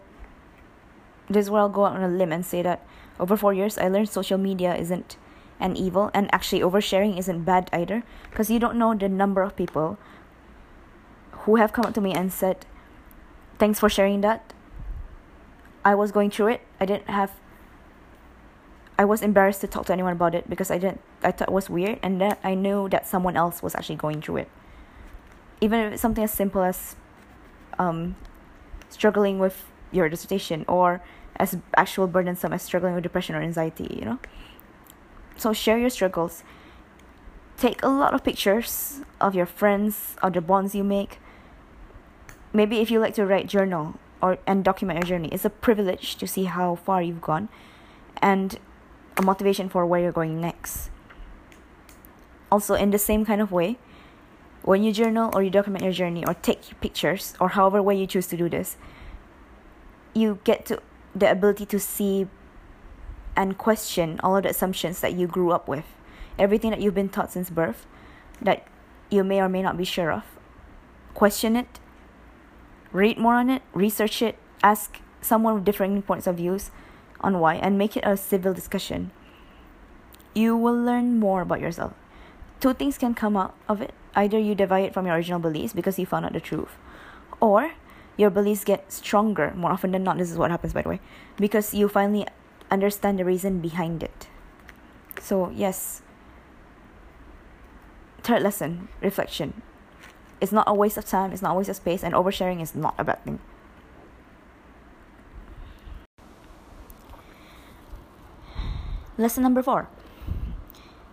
this 1.30 1.46
is 1.46 1.50
where 1.50 1.62
i'll 1.62 1.70
go 1.70 1.86
out 1.86 1.96
on 1.96 2.04
a 2.04 2.08
limb 2.08 2.32
and 2.32 2.46
say 2.46 2.62
that 2.62 2.86
over 3.20 3.38
four 3.38 3.54
years 3.54 3.78
i 3.78 3.88
learned 3.88 4.10
social 4.10 4.38
media 4.38 4.76
isn't 4.76 5.16
an 5.60 5.76
evil 5.76 6.10
and 6.14 6.34
actually 6.34 6.62
oversharing 6.62 7.18
isn't 7.18 7.44
bad 7.44 7.70
either 7.72 8.04
because 8.32 8.50
you 8.50 8.60
don't 8.60 8.78
know 8.78 8.96
the 8.96 9.10
number 9.10 9.42
of 9.42 9.56
people 9.56 9.98
who 11.44 11.58
have 11.58 11.74
come 11.74 11.86
up 11.86 11.94
to 11.94 12.02
me 12.02 12.14
and 12.14 12.32
said 12.32 12.66
thanks 13.58 13.78
for 13.78 13.90
sharing 13.90 14.22
that. 14.22 14.54
I 15.84 15.94
was 15.96 16.12
going 16.14 16.32
through 16.32 16.48
it. 16.48 16.62
I 16.80 16.86
didn't 16.86 17.10
have 17.10 17.32
i 18.98 19.04
was 19.04 19.22
embarrassed 19.22 19.62
to 19.62 19.68
talk 19.68 19.86
to 19.86 19.94
anyone 19.94 20.14
about 20.14 20.36
it 20.36 20.50
because 20.50 20.72
i 20.72 20.78
didn't 20.78 21.02
i 21.24 21.32
thought 21.32 21.48
it 21.50 21.54
was 21.54 21.70
weird 21.70 22.00
and 22.02 22.20
then 22.20 22.36
i 22.44 22.54
knew 22.54 22.90
that 22.90 23.08
someone 23.08 23.38
else 23.38 23.64
was 23.64 23.76
actually 23.76 23.96
going 23.96 24.22
through 24.22 24.38
it 24.38 24.50
even 25.62 25.80
if 25.80 25.94
it's 25.94 26.01
something 26.01 26.24
as 26.24 26.32
simple 26.32 26.62
as 26.62 26.96
um, 27.78 28.16
struggling 28.89 29.39
with 29.39 29.66
your 29.92 30.10
dissertation 30.10 30.66
or 30.68 31.01
as 31.38 31.58
actual 31.75 32.08
burdensome 32.08 32.54
as 32.54 32.62
struggling 32.62 32.94
with 32.94 33.04
depression 33.04 33.36
or 33.36 33.42
anxiety 33.42 33.88
you 33.98 34.06
know 34.06 34.20
so 35.39 35.54
share 35.54 35.78
your 35.78 35.89
struggles. 35.89 36.44
Take 37.58 37.82
a 37.82 37.88
lot 37.88 38.13
of 38.13 38.24
pictures 38.24 39.01
of 39.22 39.36
your 39.36 39.46
friends, 39.46 40.16
of 40.22 40.34
the 40.34 40.42
bonds 40.42 40.75
you 40.75 40.84
make. 40.84 41.20
Maybe 42.51 42.80
if 42.80 42.92
you 42.92 43.00
like 43.00 43.13
to 43.16 43.25
write 43.25 43.48
journal 43.48 43.96
or 44.22 44.38
and 44.46 44.63
document 44.63 45.00
your 45.00 45.08
journey, 45.08 45.30
it's 45.32 45.46
a 45.46 45.50
privilege 45.50 46.16
to 46.18 46.28
see 46.28 46.46
how 46.46 46.75
far 46.75 47.01
you've 47.01 47.22
gone 47.22 47.48
and 48.22 48.60
a 49.16 49.22
motivation 49.22 49.70
for 49.70 49.86
where 49.86 50.01
you're 50.01 50.12
going 50.12 50.42
next. 50.42 50.89
Also, 52.51 52.74
in 52.74 52.92
the 52.92 53.00
same 53.00 53.24
kind 53.24 53.39
of 53.42 53.51
way, 53.51 53.78
when 54.63 54.84
you 54.84 54.92
journal 54.92 55.32
or 55.34 55.42
you 55.42 55.50
document 55.50 55.84
your 55.84 55.94
journey 55.94 56.25
or 56.25 56.34
take 56.34 56.80
pictures 56.82 57.34
or 57.39 57.50
however 57.50 57.82
way 57.82 57.96
you 57.96 58.08
choose 58.08 58.28
to 58.28 58.38
do 58.38 58.50
this, 58.50 58.78
you 60.13 60.39
get 60.44 60.66
to 60.66 60.82
the 61.16 61.30
ability 61.30 61.66
to 61.68 61.80
see 61.80 62.28
and 63.36 63.58
question 63.58 64.20
all 64.22 64.36
of 64.36 64.44
the 64.44 64.50
assumptions 64.50 65.00
that 65.01 65.13
you 65.13 65.28
grew 65.28 65.51
up 65.51 65.68
with. 65.68 65.86
Everything 66.38 66.72
that 66.72 66.82
you've 66.82 66.96
been 66.96 67.10
taught 67.10 67.32
since 67.32 67.50
birth 67.50 67.86
that 68.42 68.68
you 69.10 69.24
may 69.24 69.42
or 69.42 69.50
may 69.50 69.62
not 69.62 69.78
be 69.78 69.86
sure 69.86 70.12
of. 70.12 70.24
Question 71.13 71.56
it, 71.56 71.80
read 72.92 73.18
more 73.18 73.36
on 73.36 73.50
it, 73.50 73.62
research 73.74 74.22
it, 74.22 74.38
ask 74.63 75.01
someone 75.22 75.56
with 75.56 75.66
differing 75.66 76.01
points 76.01 76.28
of 76.28 76.38
views 76.38 76.72
on 77.22 77.39
why, 77.39 77.56
and 77.56 77.78
make 77.78 77.98
it 77.98 78.04
a 78.06 78.16
civil 78.16 78.54
discussion. 78.54 79.12
You 80.34 80.56
will 80.56 80.75
learn 80.75 81.20
more 81.20 81.42
about 81.42 81.60
yourself. 81.60 81.94
Two 82.60 82.74
things 82.74 82.98
can 82.98 83.13
come 83.13 83.36
out 83.36 83.56
of 83.68 83.82
it. 83.82 83.94
Either 84.20 84.38
you 84.38 84.54
deviate 84.54 84.94
from 84.94 85.06
your 85.06 85.16
original 85.16 85.40
beliefs 85.40 85.72
because 85.72 85.98
you 85.98 86.06
found 86.06 86.26
out 86.26 86.34
the 86.34 86.42
truth, 86.42 86.76
or 87.40 87.72
your 88.18 88.30
beliefs 88.30 88.66
get 88.66 88.92
stronger 88.92 89.54
more 89.56 89.72
often 89.72 89.92
than 89.92 90.04
not. 90.04 90.18
This 90.18 90.30
is 90.30 90.38
what 90.38 90.52
happens, 90.52 90.74
by 90.74 90.82
the 90.82 90.90
way, 90.90 91.00
because 91.38 91.74
you 91.74 91.88
finally 91.88 92.28
understand 92.70 93.18
the 93.18 93.24
reason 93.24 93.62
behind 93.62 94.04
it. 94.04 94.28
So, 95.22 95.50
yes. 95.52 96.02
Third 98.22 98.42
lesson 98.42 98.90
reflection. 99.00 99.62
It's 100.42 100.52
not 100.52 100.68
a 100.68 100.74
waste 100.74 100.98
of 100.98 101.06
time, 101.06 101.32
it's 101.32 101.42
not 101.42 101.56
a 101.56 101.58
waste 101.58 101.70
of 101.70 101.78
space, 101.78 102.04
and 102.04 102.14
oversharing 102.14 102.62
is 102.62 102.76
not 102.76 102.96
a 102.98 103.06
bad 103.06 103.24
thing. 103.24 103.40
Lesson 109.18 109.44
number 109.44 109.64
four 109.64 109.88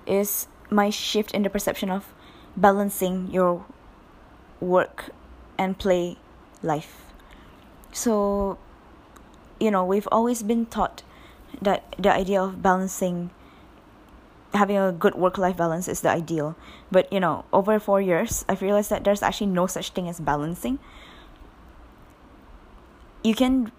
is 0.06 0.48
my 0.70 0.90
shift 0.90 1.30
in 1.30 1.42
the 1.44 1.50
perception 1.50 1.88
of 1.88 2.12
balancing 2.56 3.30
your 3.30 3.64
work 4.60 5.10
and 5.58 5.78
play 5.78 6.16
life. 6.62 7.12
So, 7.92 8.58
you 9.60 9.70
know, 9.70 9.84
we've 9.84 10.08
always 10.10 10.42
been 10.42 10.66
taught 10.66 11.02
that 11.60 11.94
the 11.98 12.12
idea 12.12 12.42
of 12.42 12.62
balancing 12.62 13.30
having 14.54 14.76
a 14.76 14.92
good 14.92 15.14
work 15.14 15.38
life 15.38 15.56
balance 15.56 15.88
is 15.88 16.00
the 16.00 16.08
ideal. 16.08 16.56
But 16.90 17.12
you 17.12 17.20
know 17.20 17.44
over 17.52 17.78
4 17.78 18.00
years 18.00 18.44
i've 18.48 18.62
realized 18.62 18.90
that 18.90 19.04
there's 19.04 19.22
actually 19.22 19.48
no 19.48 19.66
such 19.66 19.90
thing 19.90 20.08
as 20.08 20.20
balancing. 20.20 20.78
You 23.22 23.34
can 23.34 23.72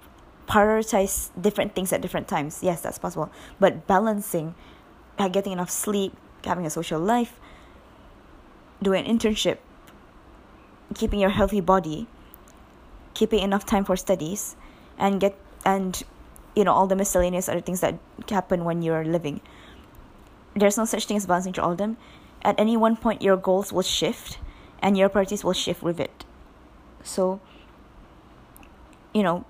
prioritize 0.48 1.30
different 1.40 1.74
things 1.76 1.92
at 1.92 2.02
different 2.02 2.28
times. 2.28 2.62
Yes 2.62 2.82
that's 2.82 3.00
possible. 3.00 3.32
But 3.60 3.88
balancing 3.88 4.56
getting 5.18 5.54
enough 5.54 5.72
sleep 5.72 6.14
having 6.44 6.66
a 6.66 6.70
social 6.70 7.00
life 7.00 7.40
doing 8.82 9.06
an 9.06 9.18
internship 9.18 9.58
keeping 10.94 11.20
your 11.20 11.32
healthy 11.32 11.62
body 11.62 12.08
keeping 13.18 13.42
enough 13.42 13.66
time 13.66 13.84
for 13.84 13.98
studies 13.98 14.56
and 15.00 15.20
get 15.20 15.36
and 15.66 16.04
you 16.56 16.64
know 16.64 16.72
all 16.72 16.86
the 16.86 16.96
miscellaneous 16.96 17.50
other 17.50 17.62
things 17.62 17.82
that 17.82 17.98
happen 18.30 18.64
when 18.64 18.84
you're 18.84 19.04
living. 19.04 19.42
There's 20.54 20.78
no 20.78 20.86
such 20.86 21.06
thing 21.06 21.18
as 21.18 21.26
balancing 21.26 21.54
through 21.54 21.64
all 21.64 21.72
of 21.72 21.78
them. 21.78 21.98
At 22.44 22.60
any 22.60 22.78
one 22.78 22.96
point 22.96 23.24
your 23.24 23.36
goals 23.36 23.74
will 23.74 23.82
shift 23.82 24.38
and 24.82 24.96
your 24.96 25.10
priorities 25.10 25.44
will 25.44 25.54
shift 25.54 25.82
with 25.82 26.00
it. 26.00 26.26
So 27.04 27.40
you 29.14 29.24
know 29.24 29.46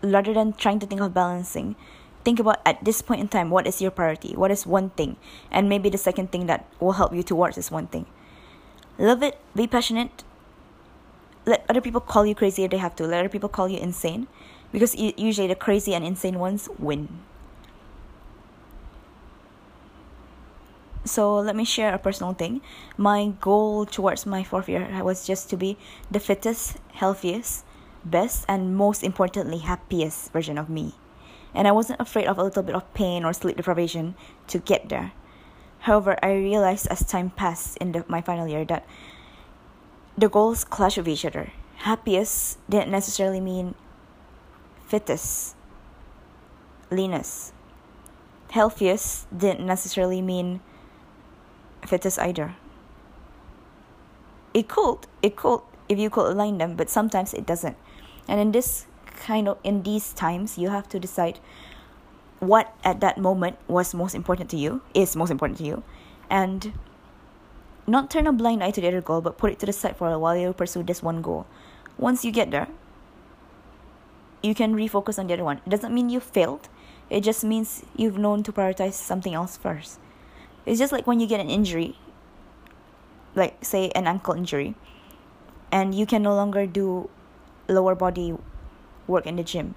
rather 0.00 0.32
than 0.32 0.52
trying 0.52 0.78
to 0.78 0.86
think 0.86 1.00
of 1.00 1.12
balancing 1.12 1.74
think 2.24 2.40
about 2.40 2.60
at 2.64 2.82
this 2.84 3.02
point 3.02 3.20
in 3.20 3.28
time 3.28 3.50
what 3.50 3.66
is 3.66 3.80
your 3.80 3.90
priority? 3.90 4.34
What 4.34 4.50
is 4.50 4.66
one 4.66 4.90
thing? 4.90 5.16
And 5.50 5.68
maybe 5.68 5.90
the 5.90 5.98
second 5.98 6.32
thing 6.32 6.46
that 6.46 6.66
will 6.80 6.92
help 6.92 7.14
you 7.14 7.22
towards 7.22 7.56
this 7.56 7.70
one 7.70 7.86
thing. 7.86 8.06
Love 8.98 9.22
it. 9.22 9.38
Be 9.54 9.66
passionate. 9.66 10.24
Let 11.46 11.64
other 11.68 11.80
people 11.80 12.00
call 12.00 12.24
you 12.24 12.34
crazy 12.34 12.64
if 12.64 12.70
they 12.70 12.78
have 12.78 12.96
to. 12.96 13.06
Let 13.06 13.20
other 13.20 13.28
people 13.28 13.48
call 13.48 13.68
you 13.68 13.78
insane. 13.78 14.26
Because 14.72 14.96
usually 14.96 15.46
the 15.46 15.54
crazy 15.54 15.94
and 15.94 16.04
insane 16.04 16.38
ones 16.38 16.68
win. 16.78 17.08
So 21.04 21.36
let 21.36 21.54
me 21.54 21.64
share 21.64 21.92
a 21.92 21.98
personal 21.98 22.32
thing. 22.32 22.62
My 22.96 23.34
goal 23.40 23.84
towards 23.84 24.24
my 24.24 24.42
fourth 24.42 24.68
year 24.68 24.88
was 25.04 25.26
just 25.26 25.50
to 25.50 25.56
be 25.56 25.76
the 26.10 26.18
fittest, 26.18 26.78
healthiest, 26.94 27.64
best, 28.04 28.46
and 28.48 28.74
most 28.74 29.04
importantly, 29.04 29.58
happiest 29.58 30.32
version 30.32 30.56
of 30.56 30.70
me. 30.70 30.94
And 31.54 31.68
I 31.68 31.72
wasn't 31.72 32.00
afraid 32.00 32.26
of 32.26 32.38
a 32.38 32.42
little 32.42 32.62
bit 32.62 32.74
of 32.74 32.92
pain 32.94 33.24
or 33.24 33.32
sleep 33.32 33.56
deprivation 33.56 34.16
to 34.48 34.58
get 34.58 34.88
there. 34.88 35.12
However, 35.80 36.18
I 36.22 36.32
realized 36.34 36.88
as 36.88 37.04
time 37.04 37.30
passed 37.30 37.76
in 37.78 37.92
the, 37.92 38.04
my 38.08 38.20
final 38.20 38.48
year 38.48 38.64
that 38.64 38.86
the 40.16 40.28
goals 40.28 40.64
clash 40.64 40.96
with 40.96 41.08
each 41.08 41.24
other. 41.24 41.52
Happiest 41.84 42.58
didn't 42.68 42.90
necessarily 42.90 43.40
mean 43.40 43.74
fittest, 44.86 45.54
leanest. 46.90 47.52
Healthiest 48.50 49.26
didn't 49.36 49.66
necessarily 49.66 50.22
mean 50.22 50.60
fittest 51.86 52.18
either. 52.18 52.56
It 54.54 54.68
could, 54.68 55.06
it 55.20 55.36
could, 55.36 55.60
if 55.88 55.98
you 55.98 56.10
could 56.10 56.30
align 56.30 56.58
them, 56.58 56.76
but 56.76 56.88
sometimes 56.88 57.34
it 57.34 57.44
doesn't. 57.44 57.76
And 58.28 58.40
in 58.40 58.52
this 58.52 58.86
kind 59.16 59.48
of 59.48 59.58
in 59.64 59.82
these 59.82 60.12
times, 60.12 60.58
you 60.58 60.68
have 60.68 60.88
to 60.90 60.98
decide 60.98 61.38
what 62.40 62.74
at 62.84 63.00
that 63.00 63.16
moment 63.18 63.56
was 63.68 63.94
most 63.94 64.14
important 64.14 64.50
to 64.50 64.56
you, 64.56 64.82
is 64.92 65.16
most 65.16 65.30
important 65.30 65.58
to 65.58 65.64
you, 65.64 65.82
and 66.28 66.72
not 67.86 68.10
turn 68.10 68.26
a 68.26 68.32
blind 68.32 68.62
eye 68.62 68.70
to 68.70 68.80
the 68.80 68.88
other 68.88 69.00
goal, 69.00 69.20
but 69.20 69.38
put 69.38 69.52
it 69.52 69.58
to 69.60 69.66
the 69.66 69.72
side 69.72 69.96
for 69.96 70.10
a 70.10 70.18
while 70.18 70.36
you 70.36 70.52
pursue 70.52 70.82
this 70.82 71.02
one 71.02 71.22
goal. 71.22 71.46
Once 71.96 72.24
you 72.24 72.32
get 72.32 72.50
there, 72.50 72.68
you 74.42 74.54
can 74.54 74.74
refocus 74.74 75.18
on 75.18 75.26
the 75.26 75.34
other 75.34 75.44
one. 75.44 75.60
It 75.64 75.70
doesn't 75.70 75.94
mean 75.94 76.10
you 76.10 76.20
failed. 76.20 76.68
It 77.08 77.20
just 77.20 77.44
means 77.44 77.84
you've 77.96 78.18
known 78.18 78.42
to 78.44 78.52
prioritize 78.52 78.94
something 78.94 79.34
else 79.34 79.56
first. 79.56 79.98
It's 80.66 80.78
just 80.78 80.92
like 80.92 81.06
when 81.06 81.20
you 81.20 81.26
get 81.26 81.40
an 81.40 81.50
injury, 81.50 81.98
like 83.34 83.64
say 83.64 83.90
an 83.94 84.06
ankle 84.06 84.34
injury, 84.34 84.74
and 85.70 85.94
you 85.94 86.06
can 86.06 86.22
no 86.22 86.34
longer 86.34 86.66
do 86.66 87.10
lower 87.68 87.94
body 87.94 88.34
work 89.06 89.26
in 89.26 89.36
the 89.36 89.42
gym. 89.42 89.74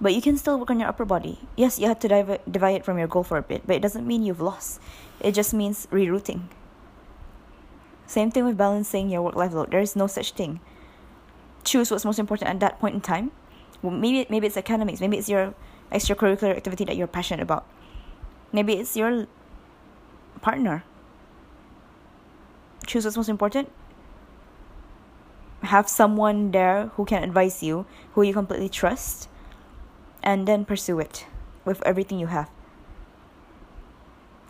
But 0.00 0.14
you 0.14 0.20
can 0.20 0.36
still 0.36 0.58
work 0.58 0.70
on 0.70 0.80
your 0.80 0.88
upper 0.88 1.04
body. 1.04 1.38
Yes, 1.56 1.78
you 1.78 1.86
have 1.86 2.00
to 2.00 2.08
div- 2.08 2.40
divide 2.50 2.76
it 2.76 2.84
from 2.84 2.98
your 2.98 3.06
goal 3.06 3.22
for 3.22 3.38
a 3.38 3.42
bit, 3.42 3.66
but 3.66 3.76
it 3.76 3.82
doesn't 3.82 4.06
mean 4.06 4.22
you've 4.22 4.40
lost. 4.40 4.80
It 5.20 5.32
just 5.32 5.54
means 5.54 5.86
rerouting. 5.90 6.48
Same 8.06 8.30
thing 8.30 8.44
with 8.44 8.56
balancing 8.56 9.08
your 9.08 9.22
work 9.22 9.34
life 9.34 9.52
load. 9.52 9.70
There 9.70 9.80
is 9.80 9.96
no 9.96 10.06
such 10.06 10.32
thing. 10.32 10.60
Choose 11.64 11.90
what's 11.90 12.04
most 12.04 12.18
important 12.18 12.50
at 12.50 12.60
that 12.60 12.78
point 12.78 12.94
in 12.94 13.00
time. 13.00 13.30
Well, 13.82 13.92
maybe 13.92 14.26
maybe 14.28 14.46
it's 14.46 14.56
academics. 14.56 15.00
Maybe 15.00 15.16
it's 15.16 15.28
your 15.28 15.54
extracurricular 15.90 16.56
activity 16.56 16.84
that 16.84 16.96
you're 16.96 17.06
passionate 17.06 17.42
about. 17.42 17.64
Maybe 18.52 18.74
it's 18.74 18.96
your 18.96 19.26
partner. 20.42 20.84
Choose 22.86 23.04
what's 23.04 23.16
most 23.16 23.28
important. 23.28 23.70
Have 25.64 25.88
someone 25.88 26.50
there 26.50 26.90
who 26.94 27.04
can 27.04 27.22
advise 27.22 27.62
you, 27.62 27.86
who 28.12 28.22
you 28.22 28.32
completely 28.32 28.68
trust, 28.68 29.28
and 30.22 30.46
then 30.46 30.64
pursue 30.64 31.00
it 31.00 31.26
with 31.64 31.82
everything 31.86 32.18
you 32.18 32.26
have. 32.28 32.50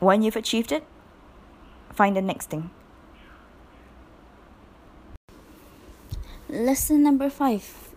When 0.00 0.22
you've 0.22 0.36
achieved 0.36 0.72
it, 0.72 0.84
find 1.92 2.16
the 2.16 2.22
next 2.22 2.50
thing. 2.50 2.70
Lesson 6.48 7.02
number 7.02 7.30
five 7.30 7.90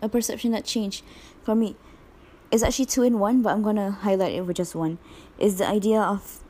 a 0.00 0.08
perception 0.08 0.50
that 0.50 0.64
changed 0.64 1.04
for 1.44 1.54
me 1.54 1.76
is 2.50 2.62
actually 2.62 2.86
two 2.86 3.02
in 3.02 3.18
one, 3.18 3.42
but 3.42 3.50
I'm 3.50 3.62
gonna 3.62 3.90
highlight 3.90 4.34
it 4.34 4.42
with 4.42 4.56
just 4.56 4.74
one. 4.74 4.98
Is 5.38 5.58
the 5.58 5.66
idea 5.66 6.00
of 6.00 6.40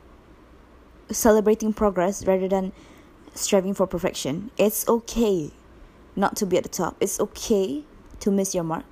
celebrating 1.11 1.73
progress 1.73 2.25
rather 2.25 2.47
than 2.47 2.71
striving 3.33 3.73
for 3.73 3.87
perfection. 3.87 4.51
It's 4.57 4.87
okay 4.87 5.51
not 6.15 6.35
to 6.37 6.45
be 6.45 6.57
at 6.57 6.63
the 6.63 6.69
top. 6.69 6.95
It's 6.99 7.19
okay 7.19 7.83
to 8.19 8.31
miss 8.31 8.53
your 8.53 8.63
mark. 8.63 8.85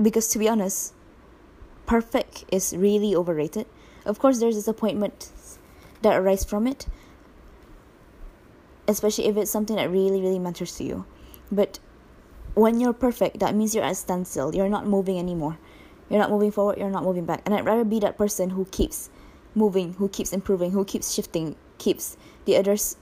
Because 0.00 0.28
to 0.28 0.38
be 0.38 0.48
honest, 0.48 0.94
perfect 1.86 2.44
is 2.50 2.74
really 2.76 3.14
overrated. 3.14 3.66
Of 4.06 4.18
course, 4.18 4.40
there's 4.40 4.54
disappointment 4.54 5.30
that 6.02 6.16
arise 6.16 6.44
from 6.44 6.66
it, 6.66 6.86
especially 8.88 9.26
if 9.26 9.36
it's 9.36 9.50
something 9.50 9.76
that 9.76 9.90
really, 9.90 10.20
really 10.20 10.38
matters 10.38 10.76
to 10.76 10.84
you. 10.84 11.04
But 11.52 11.78
when 12.54 12.80
you're 12.80 12.92
perfect, 12.92 13.40
that 13.40 13.54
means 13.54 13.74
you're 13.74 13.84
at 13.84 13.92
a 13.92 13.94
standstill. 13.94 14.54
You're 14.54 14.68
not 14.68 14.86
moving 14.86 15.18
anymore. 15.18 15.58
You're 16.08 16.18
not 16.18 16.30
moving 16.30 16.50
forward. 16.50 16.78
You're 16.78 16.90
not 16.90 17.04
moving 17.04 17.26
back. 17.26 17.42
And 17.44 17.54
I'd 17.54 17.64
rather 17.64 17.84
be 17.84 18.00
that 18.00 18.16
person 18.16 18.50
who 18.50 18.64
keeps 18.66 19.10
moving, 19.54 19.94
who 19.94 20.08
keeps 20.08 20.32
improving, 20.32 20.70
who 20.72 20.84
keeps 20.84 21.12
shifting, 21.12 21.56
keeps 21.78 22.16
the 22.44 22.56
others, 22.56 22.96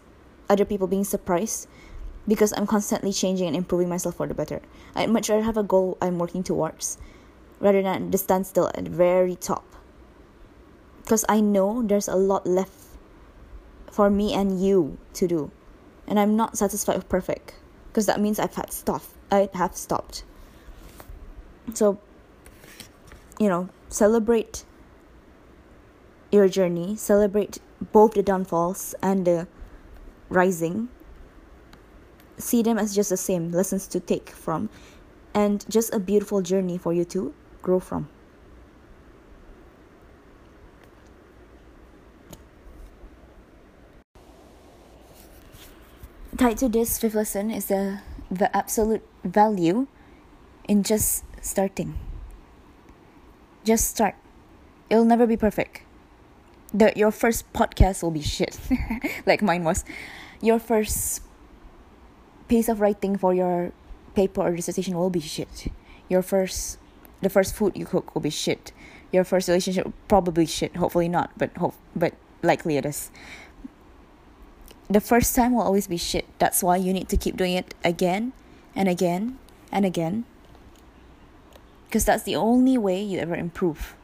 other 0.49 0.65
people 0.65 0.87
being 0.87 1.05
surprised, 1.05 1.69
because 2.29 2.53
I'm 2.57 2.67
constantly 2.67 3.13
changing 3.13 3.47
and 3.47 3.57
improving 3.57 3.89
myself 3.89 4.17
for 4.17 4.27
the 4.27 4.35
better. 4.35 4.61
I'd 4.95 5.11
much 5.11 5.31
rather 5.31 5.43
have 5.43 5.57
a 5.57 5.63
goal 5.63 5.97
I'm 6.01 6.19
working 6.19 6.45
towards, 6.45 6.99
rather 7.59 7.83
than 7.83 8.11
the 8.11 8.19
standstill 8.19 8.69
at 8.75 8.85
the 8.85 8.91
very 8.91 9.35
top. 9.35 9.65
Because 11.03 11.25
I 11.29 11.41
know 11.41 11.83
there's 11.83 12.07
a 12.07 12.15
lot 12.15 12.47
left 12.47 12.75
for 13.91 14.11
me 14.11 14.35
and 14.35 14.63
you 14.63 14.99
to 15.15 15.27
do, 15.27 15.51
and 16.07 16.21
I'm 16.21 16.37
not 16.37 16.59
satisfied 16.59 16.97
with 16.97 17.09
perfect, 17.09 17.55
because 17.89 18.05
that 18.07 18.21
means 18.21 18.39
I've 18.39 18.55
had 18.55 18.73
stuff 18.73 19.15
I 19.33 19.49
have 19.55 19.75
stopped. 19.75 20.25
So, 21.73 21.99
you 23.41 23.49
know, 23.49 23.71
celebrate 23.89 24.65
your 26.31 26.49
journey, 26.49 26.95
celebrate 26.97 27.59
both 27.93 28.13
the 28.13 28.23
downfalls 28.23 28.95
and 29.03 29.25
the 29.27 29.49
rising. 30.29 30.91
See 32.39 32.63
them 32.63 32.79
as 32.79 32.95
just 32.95 33.11
the 33.11 33.17
same 33.17 33.51
lessons 33.51 33.87
to 33.89 34.01
take 34.01 34.31
from 34.31 34.71
and 35.35 35.65
just 35.69 35.93
a 35.93 35.99
beautiful 35.99 36.41
journey 36.41 36.79
for 36.79 36.93
you 36.93 37.05
to 37.07 37.35
grow 37.63 37.81
from. 37.81 38.09
Tied 46.37 46.59
to 46.59 46.69
this 46.69 46.99
fifth 46.99 47.15
lesson 47.15 47.51
is 47.51 47.67
the 47.67 47.99
the 48.31 48.55
absolute 48.57 49.03
value 49.25 49.89
in 50.69 50.85
just 50.85 51.25
starting. 51.43 51.99
Just 53.65 53.91
start. 53.91 54.15
It'll 54.89 55.05
never 55.05 55.27
be 55.27 55.37
perfect. 55.37 55.83
The 56.73 56.93
your 56.95 57.11
first 57.11 57.53
podcast 57.53 58.03
will 58.03 58.15
be 58.15 58.23
shit, 58.23 58.59
like 59.27 59.43
mine 59.43 59.65
was. 59.65 59.85
Your 60.41 60.61
first 60.61 61.23
piece 62.49 62.69
of 62.69 62.81
writing 62.81 63.17
for 63.17 63.35
your 63.35 63.73
paper 64.15 64.41
or 64.41 64.57
dissertation 64.57 64.97
will 64.97 65.11
be 65.11 65.21
shit. 65.21 65.71
Your 66.09 66.23
first, 66.23 66.79
the 67.21 67.29
first 67.31 67.55
food 67.55 67.77
you 67.77 67.87
cook 67.87 68.15
will 68.15 68.23
be 68.23 68.31
shit. 68.31 68.73
Your 69.13 69.25
first 69.25 69.49
relationship 69.49 69.93
probably 70.09 70.47
shit. 70.47 70.77
Hopefully 70.77 71.09
not, 71.09 71.31
but 71.37 71.57
hope, 71.57 71.75
but 71.95 72.15
likely 72.43 72.77
it 72.77 72.87
is 72.87 73.11
the 74.89 75.01
first 75.01 75.37
time 75.37 75.53
will 75.53 75.63
always 75.63 75.87
be 75.87 75.97
shit. 75.97 76.25
That's 76.39 76.63
why 76.63 76.77
you 76.77 76.93
need 76.93 77.09
to 77.11 77.17
keep 77.17 77.37
doing 77.37 77.53
it 77.53 77.75
again 77.85 78.33
and 78.75 78.89
again 78.89 79.39
and 79.71 79.85
again. 79.85 80.25
Because 81.87 82.05
that's 82.05 82.23
the 82.23 82.37
only 82.37 82.79
way 82.79 83.03
you 83.03 83.19
ever 83.19 83.37
improve. 83.37 83.95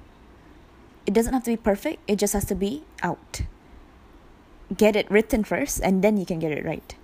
It 1.06 1.12
doesn't 1.12 1.32
have 1.32 1.44
to 1.44 1.50
be 1.50 1.56
perfect, 1.56 2.02
it 2.08 2.16
just 2.16 2.32
has 2.32 2.44
to 2.46 2.54
be 2.54 2.84
out. 3.02 3.42
Get 4.74 4.96
it 4.96 5.10
written 5.10 5.44
first, 5.44 5.80
and 5.82 6.02
then 6.02 6.16
you 6.16 6.24
can 6.24 6.38
get 6.38 6.52
it 6.52 6.64
right. 6.64 6.94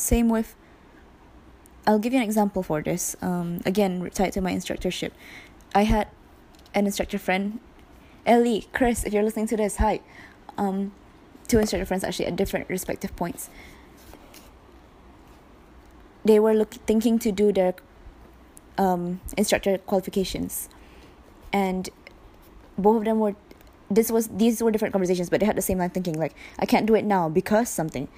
Same 0.00 0.30
with, 0.30 0.56
I'll 1.86 1.98
give 1.98 2.14
you 2.14 2.18
an 2.18 2.24
example 2.24 2.62
for 2.62 2.80
this. 2.80 3.16
Um, 3.20 3.60
again, 3.66 4.08
tied 4.14 4.32
to 4.32 4.40
my 4.40 4.50
instructorship. 4.50 5.12
I 5.74 5.84
had 5.84 6.08
an 6.74 6.86
instructor 6.86 7.18
friend 7.18 7.60
Ellie, 8.26 8.66
Chris, 8.72 9.04
if 9.04 9.12
you're 9.12 9.22
listening 9.22 9.46
to 9.48 9.56
this, 9.56 9.76
hi. 9.76 10.00
Um, 10.56 10.92
two 11.48 11.58
instructor 11.58 11.84
friends 11.84 12.04
actually 12.04 12.26
at 12.26 12.36
different 12.36 12.68
respective 12.68 13.14
points. 13.16 13.50
They 16.24 16.38
were 16.38 16.54
look, 16.54 16.72
thinking 16.86 17.18
to 17.20 17.32
do 17.32 17.52
their 17.52 17.74
um, 18.78 19.20
instructor 19.36 19.78
qualifications, 19.78 20.68
and 21.52 21.88
both 22.78 22.98
of 22.98 23.04
them 23.04 23.20
were. 23.20 23.36
This 23.90 24.10
was 24.10 24.28
these 24.28 24.62
were 24.62 24.70
different 24.70 24.92
conversations, 24.92 25.28
but 25.30 25.40
they 25.40 25.46
had 25.46 25.56
the 25.56 25.62
same 25.62 25.78
line 25.78 25.90
thinking. 25.90 26.18
Like 26.18 26.34
I 26.58 26.66
can't 26.66 26.86
do 26.86 26.94
it 26.94 27.04
now 27.04 27.28
because 27.28 27.68
something. 27.68 28.08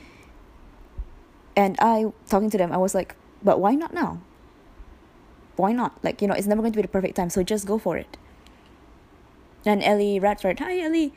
And 1.56 1.76
I 1.80 2.12
talking 2.28 2.50
to 2.50 2.58
them, 2.58 2.72
I 2.72 2.78
was 2.78 2.94
like, 2.94 3.14
but 3.42 3.60
why 3.60 3.74
not 3.74 3.92
now? 3.92 4.20
Why 5.56 5.72
not? 5.72 6.02
Like 6.02 6.22
you 6.22 6.28
know, 6.28 6.34
it's 6.34 6.46
never 6.46 6.62
going 6.62 6.72
to 6.72 6.76
be 6.76 6.82
the 6.82 6.88
perfect 6.88 7.16
time, 7.16 7.30
so 7.30 7.42
just 7.42 7.66
go 7.66 7.78
for 7.78 7.96
it. 7.96 8.16
And 9.64 9.82
Ellie 9.82 10.18
Radford, 10.18 10.58
hi 10.58 10.80
Ellie, 10.80 11.12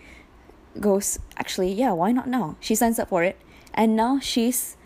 goes, 0.79 1.19
actually, 1.37 1.71
yeah, 1.71 1.91
why 1.91 2.11
not 2.11 2.27
now? 2.27 2.57
She 2.59 2.75
signs 2.75 2.99
up 2.99 3.09
for 3.09 3.23
it. 3.23 3.37
And 3.73 3.95
now 3.95 4.19
she's 4.19 4.77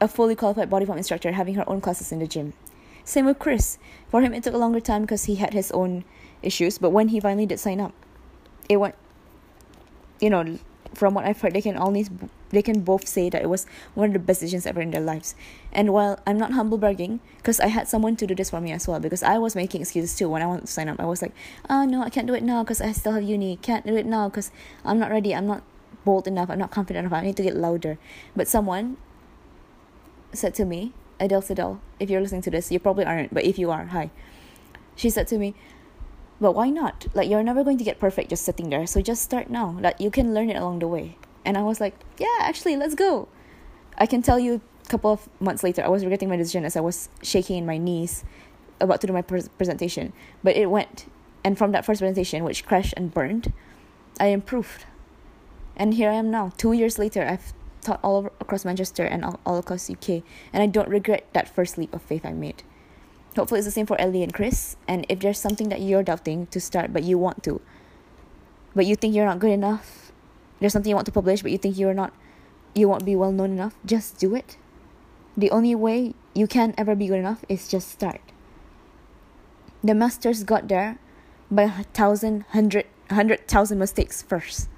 a 0.00 0.08
fully 0.08 0.34
qualified 0.34 0.70
body 0.70 0.86
form 0.86 0.98
instructor 0.98 1.32
having 1.32 1.54
her 1.54 1.68
own 1.68 1.80
classes 1.80 2.12
in 2.12 2.18
the 2.18 2.26
gym. 2.26 2.52
Same 3.04 3.26
with 3.26 3.38
Chris. 3.38 3.78
For 4.08 4.20
him, 4.20 4.34
it 4.34 4.42
took 4.42 4.54
a 4.54 4.58
longer 4.58 4.80
time 4.80 5.02
because 5.02 5.24
he 5.24 5.36
had 5.36 5.52
his 5.52 5.70
own 5.72 6.04
issues. 6.42 6.78
But 6.78 6.90
when 6.90 7.08
he 7.08 7.20
finally 7.20 7.46
did 7.46 7.60
sign 7.60 7.80
up, 7.80 7.92
it 8.68 8.78
went, 8.78 8.94
you 10.20 10.30
know, 10.30 10.58
from 10.96 11.14
what 11.14 11.24
I've 11.24 11.40
heard, 11.40 11.52
they 11.52 11.62
can 11.62 11.76
only 11.76 12.06
they 12.50 12.62
can 12.62 12.80
both 12.80 13.06
say 13.06 13.28
that 13.28 13.42
it 13.42 13.48
was 13.48 13.66
one 13.94 14.08
of 14.08 14.12
the 14.12 14.18
best 14.18 14.40
decisions 14.40 14.66
ever 14.66 14.80
in 14.80 14.90
their 14.90 15.00
lives. 15.00 15.34
And 15.72 15.92
while 15.92 16.18
I'm 16.26 16.38
not 16.38 16.52
humble 16.52 16.78
bragging, 16.78 17.20
because 17.38 17.60
I 17.60 17.66
had 17.66 17.88
someone 17.88 18.16
to 18.16 18.26
do 18.26 18.34
this 18.34 18.50
for 18.50 18.60
me 18.60 18.72
as 18.72 18.88
well, 18.88 19.00
because 19.00 19.22
I 19.22 19.38
was 19.38 19.54
making 19.54 19.82
excuses 19.82 20.16
too 20.16 20.28
when 20.28 20.42
I 20.42 20.46
wanted 20.46 20.66
to 20.66 20.72
sign 20.72 20.88
up. 20.88 20.98
I 21.00 21.04
was 21.04 21.22
like, 21.22 21.32
oh 21.68 21.84
no, 21.84 22.02
I 22.02 22.10
can't 22.10 22.26
do 22.26 22.34
it 22.34 22.42
now 22.42 22.62
because 22.62 22.80
I 22.80 22.92
still 22.92 23.12
have 23.12 23.22
uni. 23.22 23.56
Can't 23.56 23.86
do 23.86 23.96
it 23.96 24.06
now 24.06 24.28
because 24.28 24.50
I'm 24.84 24.98
not 24.98 25.10
ready. 25.10 25.34
I'm 25.34 25.46
not 25.46 25.62
bold 26.04 26.26
enough. 26.26 26.48
I'm 26.50 26.58
not 26.58 26.70
confident 26.70 27.06
enough. 27.06 27.18
I 27.18 27.24
need 27.24 27.36
to 27.36 27.42
get 27.42 27.56
louder. 27.56 27.98
But 28.34 28.48
someone 28.48 28.96
said 30.32 30.54
to 30.54 30.64
me, 30.64 30.92
Adele 31.18 31.42
Sedel, 31.42 31.80
if 31.98 32.10
you're 32.10 32.20
listening 32.20 32.42
to 32.42 32.50
this, 32.50 32.70
you 32.70 32.78
probably 32.78 33.04
aren't, 33.04 33.32
but 33.32 33.44
if 33.44 33.58
you 33.58 33.70
are, 33.70 33.86
hi. 33.86 34.10
She 34.94 35.10
said 35.10 35.26
to 35.28 35.38
me, 35.38 35.54
but 36.40 36.52
why 36.52 36.70
not? 36.70 37.06
Like 37.14 37.28
you're 37.28 37.42
never 37.42 37.64
going 37.64 37.78
to 37.78 37.84
get 37.84 37.98
perfect 37.98 38.30
just 38.30 38.44
sitting 38.44 38.70
there. 38.70 38.86
So 38.86 39.00
just 39.00 39.22
start 39.22 39.50
now. 39.50 39.76
Like 39.80 40.00
you 40.00 40.10
can 40.10 40.34
learn 40.34 40.50
it 40.50 40.56
along 40.56 40.80
the 40.80 40.88
way. 40.88 41.16
And 41.44 41.56
I 41.56 41.62
was 41.62 41.80
like, 41.80 41.94
yeah, 42.18 42.38
actually, 42.40 42.76
let's 42.76 42.94
go. 42.94 43.28
I 43.98 44.06
can 44.06 44.20
tell 44.20 44.38
you 44.38 44.60
a 44.84 44.88
couple 44.88 45.12
of 45.12 45.28
months 45.40 45.62
later, 45.62 45.82
I 45.84 45.88
was 45.88 46.04
regretting 46.04 46.28
my 46.28 46.36
decision 46.36 46.64
as 46.64 46.76
I 46.76 46.80
was 46.80 47.08
shaking 47.22 47.58
in 47.58 47.66
my 47.66 47.78
knees 47.78 48.24
about 48.80 49.00
to 49.00 49.06
do 49.06 49.12
my 49.12 49.22
pre- 49.22 49.48
presentation. 49.56 50.12
But 50.42 50.56
it 50.56 50.70
went. 50.70 51.06
And 51.44 51.56
from 51.56 51.72
that 51.72 51.84
first 51.84 52.00
presentation, 52.00 52.44
which 52.44 52.66
crashed 52.66 52.94
and 52.96 53.14
burned, 53.14 53.52
I 54.18 54.26
improved. 54.26 54.84
And 55.76 55.94
here 55.94 56.10
I 56.10 56.14
am 56.14 56.30
now. 56.30 56.52
Two 56.56 56.72
years 56.72 56.98
later, 56.98 57.22
I've 57.22 57.52
taught 57.82 58.00
all 58.02 58.16
over, 58.16 58.32
across 58.40 58.64
Manchester 58.64 59.04
and 59.04 59.24
all, 59.24 59.40
all 59.46 59.58
across 59.58 59.88
UK. 59.88 60.22
And 60.52 60.62
I 60.62 60.66
don't 60.66 60.88
regret 60.88 61.26
that 61.32 61.48
first 61.48 61.78
leap 61.78 61.94
of 61.94 62.02
faith 62.02 62.26
I 62.26 62.32
made. 62.32 62.62
Hopefully, 63.36 63.58
it's 63.58 63.66
the 63.66 63.72
same 63.72 63.86
for 63.86 64.00
Ellie 64.00 64.22
and 64.22 64.32
Chris. 64.32 64.76
And 64.88 65.04
if 65.08 65.20
there's 65.20 65.38
something 65.38 65.68
that 65.68 65.80
you're 65.80 66.02
doubting 66.02 66.46
to 66.48 66.60
start, 66.60 66.92
but 66.92 67.04
you 67.04 67.18
want 67.18 67.42
to, 67.44 67.60
but 68.74 68.86
you 68.86 68.96
think 68.96 69.14
you're 69.14 69.26
not 69.26 69.38
good 69.38 69.50
enough, 69.52 70.12
there's 70.58 70.72
something 70.72 70.88
you 70.88 70.96
want 70.96 71.06
to 71.06 71.12
publish, 71.12 71.42
but 71.42 71.52
you 71.52 71.58
think 71.58 71.76
you're 71.76 71.94
not, 71.94 72.14
you 72.74 72.88
won't 72.88 73.04
be 73.04 73.14
well 73.14 73.32
known 73.32 73.52
enough, 73.52 73.76
just 73.84 74.18
do 74.18 74.34
it. 74.34 74.56
The 75.36 75.50
only 75.50 75.74
way 75.74 76.14
you 76.34 76.46
can 76.46 76.74
ever 76.78 76.94
be 76.94 77.08
good 77.08 77.18
enough 77.18 77.44
is 77.48 77.68
just 77.68 77.90
start. 77.90 78.20
The 79.84 79.94
masters 79.94 80.42
got 80.42 80.68
there 80.68 80.98
by 81.50 81.64
a 81.64 81.84
thousand, 81.92 82.46
hundred, 82.50 82.86
hundred 83.10 83.46
thousand 83.46 83.78
mistakes 83.78 84.22
first. 84.22 84.68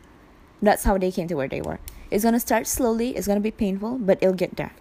That's 0.61 0.83
how 0.83 0.99
they 0.99 1.13
came 1.13 1.29
to 1.29 1.35
where 1.35 1.49
they 1.49 1.63
were. 1.63 1.79
It's 2.11 2.25
gonna 2.25 2.41
start 2.41 2.67
slowly, 2.67 3.17
it's 3.17 3.29
gonna 3.29 3.39
be 3.39 3.53
painful, 3.53 3.99
but 3.99 4.19
it'll 4.21 4.35
get 4.35 4.57
there. 4.57 4.73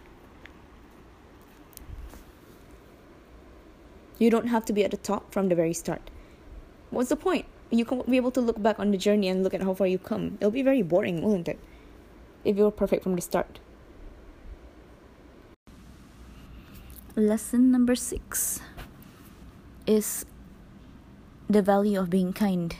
You 4.20 4.30
don't 4.30 4.48
have 4.48 4.66
to 4.66 4.74
be 4.74 4.84
at 4.84 4.92
the 4.92 4.98
top 4.98 5.32
from 5.32 5.50
the 5.50 5.56
very 5.56 5.74
start. 5.74 6.10
What's 6.90 7.10
the 7.10 7.16
point? 7.16 7.46
You 7.70 7.86
can 7.86 8.02
be 8.10 8.18
able 8.18 8.32
to 8.32 8.42
look 8.42 8.62
back 8.62 8.80
on 8.80 8.92
the 8.92 8.98
journey 8.98 9.28
and 9.28 9.44
look 9.44 9.54
at 9.54 9.62
how 9.62 9.74
far 9.74 9.88
you 9.88 10.00
come. 10.00 10.38
It'll 10.40 10.52
be 10.52 10.64
very 10.64 10.82
boring, 10.82 11.22
won't 11.22 11.48
it? 11.48 11.60
If 12.44 12.58
you 12.58 12.64
were 12.64 12.72
perfect 12.72 13.04
from 13.04 13.16
the 13.16 13.22
start. 13.22 13.60
Lesson 17.16 17.72
number 17.72 17.96
six 17.96 18.62
is 19.86 20.26
the 21.50 21.62
value 21.62 22.00
of 22.00 22.10
being 22.10 22.32
kind. 22.32 22.76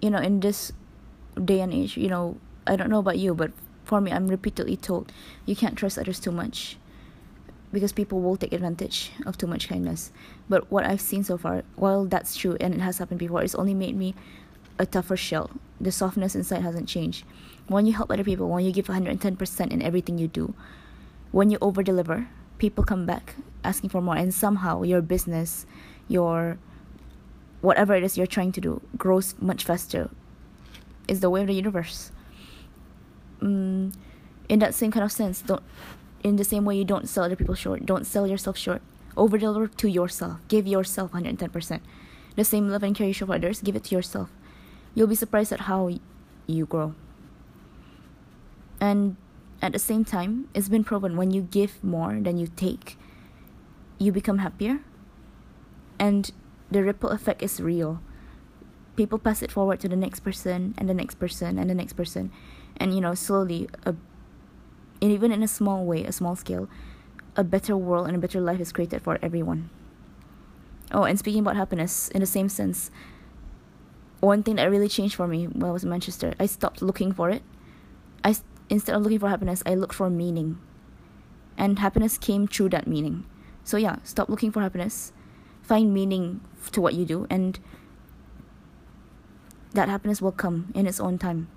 You 0.00 0.10
know, 0.10 0.18
in 0.18 0.40
this 0.40 0.72
day 1.42 1.60
and 1.60 1.72
age, 1.72 1.96
you 1.96 2.08
know, 2.08 2.36
I 2.66 2.76
don't 2.76 2.90
know 2.90 2.98
about 2.98 3.18
you, 3.18 3.34
but 3.34 3.52
for 3.84 4.00
me, 4.00 4.12
I'm 4.12 4.28
repeatedly 4.28 4.76
told 4.76 5.12
you 5.44 5.56
can't 5.56 5.76
trust 5.76 5.98
others 5.98 6.20
too 6.20 6.32
much 6.32 6.76
because 7.76 7.92
people 7.92 8.22
will 8.22 8.38
take 8.38 8.54
advantage 8.54 9.12
of 9.26 9.36
too 9.36 9.46
much 9.46 9.68
kindness. 9.68 10.10
But 10.48 10.70
what 10.70 10.86
I've 10.86 11.02
seen 11.02 11.24
so 11.24 11.36
far, 11.36 11.62
while 11.74 12.06
that's 12.06 12.34
true 12.34 12.56
and 12.58 12.72
it 12.72 12.80
has 12.80 12.96
happened 12.96 13.18
before, 13.18 13.42
it's 13.42 13.54
only 13.54 13.74
made 13.74 13.94
me 13.94 14.14
a 14.78 14.86
tougher 14.86 15.14
shell. 15.14 15.50
The 15.78 15.92
softness 15.92 16.34
inside 16.34 16.62
hasn't 16.62 16.88
changed. 16.88 17.26
When 17.68 17.84
you 17.84 17.92
help 17.92 18.10
other 18.10 18.24
people, 18.24 18.48
when 18.48 18.64
you 18.64 18.72
give 18.72 18.86
110% 18.86 19.70
in 19.70 19.82
everything 19.82 20.16
you 20.16 20.26
do, 20.26 20.54
when 21.32 21.50
you 21.50 21.58
over 21.60 21.82
deliver, 21.82 22.28
people 22.56 22.82
come 22.82 23.04
back 23.04 23.34
asking 23.62 23.90
for 23.90 24.00
more, 24.00 24.16
and 24.16 24.32
somehow 24.32 24.80
your 24.80 25.02
business, 25.02 25.66
your 26.08 26.56
whatever 27.60 27.94
it 27.94 28.02
is 28.02 28.16
you're 28.16 28.26
trying 28.26 28.52
to 28.52 28.60
do, 28.62 28.80
grows 28.96 29.34
much 29.38 29.64
faster. 29.64 30.08
Is 31.08 31.20
the 31.20 31.28
way 31.28 31.42
of 31.42 31.48
the 31.48 31.54
universe. 31.54 32.10
Mm, 33.42 33.92
in 34.48 34.58
that 34.60 34.74
same 34.74 34.90
kind 34.90 35.04
of 35.04 35.12
sense, 35.12 35.42
don't 35.42 35.62
in 36.26 36.36
the 36.36 36.44
same 36.44 36.64
way 36.64 36.76
you 36.76 36.84
don't 36.84 37.08
sell 37.08 37.24
other 37.24 37.36
people 37.36 37.54
short. 37.54 37.86
Don't 37.86 38.06
sell 38.06 38.26
yourself 38.26 38.58
short. 38.58 38.82
Over 39.16 39.38
deliver 39.38 39.68
to 39.68 39.88
yourself. 39.88 40.40
Give 40.48 40.66
yourself 40.66 41.12
110% 41.12 41.80
the 42.36 42.44
same 42.44 42.68
love 42.68 42.82
and 42.82 42.94
care 42.94 43.06
you 43.06 43.12
show 43.12 43.26
for 43.26 43.34
others 43.34 43.60
give 43.60 43.74
it 43.74 43.84
to 43.84 43.94
yourself. 43.94 44.30
You'll 44.94 45.08
be 45.08 45.14
surprised 45.14 45.52
at 45.52 45.60
how 45.60 45.90
you 46.46 46.66
grow. 46.66 46.94
And 48.80 49.16
at 49.60 49.72
the 49.72 49.78
same 49.78 50.04
time 50.04 50.48
it's 50.54 50.68
been 50.68 50.84
proven 50.84 51.16
when 51.16 51.30
you 51.30 51.42
give 51.42 51.82
more 51.82 52.20
than 52.20 52.36
you 52.36 52.48
take 52.54 52.98
you 53.98 54.12
become 54.12 54.38
happier. 54.38 54.80
And 55.98 56.30
the 56.70 56.84
ripple 56.84 57.08
effect 57.08 57.42
is 57.42 57.60
real. 57.60 58.02
People 58.96 59.18
pass 59.18 59.40
it 59.40 59.50
forward 59.50 59.80
to 59.80 59.88
the 59.88 59.96
next 59.96 60.20
person 60.20 60.74
and 60.76 60.88
the 60.88 60.94
next 60.94 61.14
person 61.14 61.58
and 61.58 61.70
the 61.70 61.74
next 61.74 61.94
person. 61.94 62.30
And 62.76 62.94
you 62.94 63.00
know 63.00 63.14
slowly 63.14 63.68
a 63.86 63.94
and 65.00 65.12
even 65.12 65.32
in 65.32 65.42
a 65.42 65.48
small 65.48 65.84
way, 65.84 66.04
a 66.04 66.12
small 66.12 66.36
scale, 66.36 66.68
a 67.36 67.44
better 67.44 67.76
world 67.76 68.06
and 68.06 68.16
a 68.16 68.20
better 68.20 68.40
life 68.40 68.60
is 68.60 68.72
created 68.72 69.02
for 69.02 69.18
everyone. 69.22 69.70
Oh, 70.92 71.04
and 71.04 71.18
speaking 71.18 71.40
about 71.40 71.56
happiness, 71.56 72.08
in 72.08 72.20
the 72.20 72.26
same 72.26 72.48
sense, 72.48 72.90
one 74.20 74.42
thing 74.42 74.56
that 74.56 74.70
really 74.70 74.88
changed 74.88 75.14
for 75.14 75.26
me 75.26 75.46
when 75.46 75.68
I 75.68 75.72
was 75.72 75.84
in 75.84 75.90
Manchester, 75.90 76.34
I 76.40 76.46
stopped 76.46 76.80
looking 76.80 77.12
for 77.12 77.30
it. 77.30 77.42
I 78.24 78.34
instead 78.68 78.96
of 78.96 79.02
looking 79.02 79.18
for 79.18 79.28
happiness, 79.28 79.62
I 79.66 79.74
looked 79.74 79.94
for 79.94 80.10
meaning, 80.10 80.58
and 81.56 81.78
happiness 81.78 82.18
came 82.18 82.46
through 82.46 82.70
that 82.70 82.86
meaning. 82.86 83.24
So 83.64 83.76
yeah, 83.76 83.96
stop 84.04 84.28
looking 84.28 84.52
for 84.52 84.60
happiness, 84.60 85.12
find 85.62 85.92
meaning 85.92 86.40
to 86.72 86.80
what 86.80 86.94
you 86.94 87.04
do, 87.04 87.26
and 87.28 87.58
that 89.74 89.88
happiness 89.88 90.22
will 90.22 90.32
come 90.32 90.72
in 90.74 90.86
its 90.86 91.00
own 91.00 91.18
time. 91.18 91.48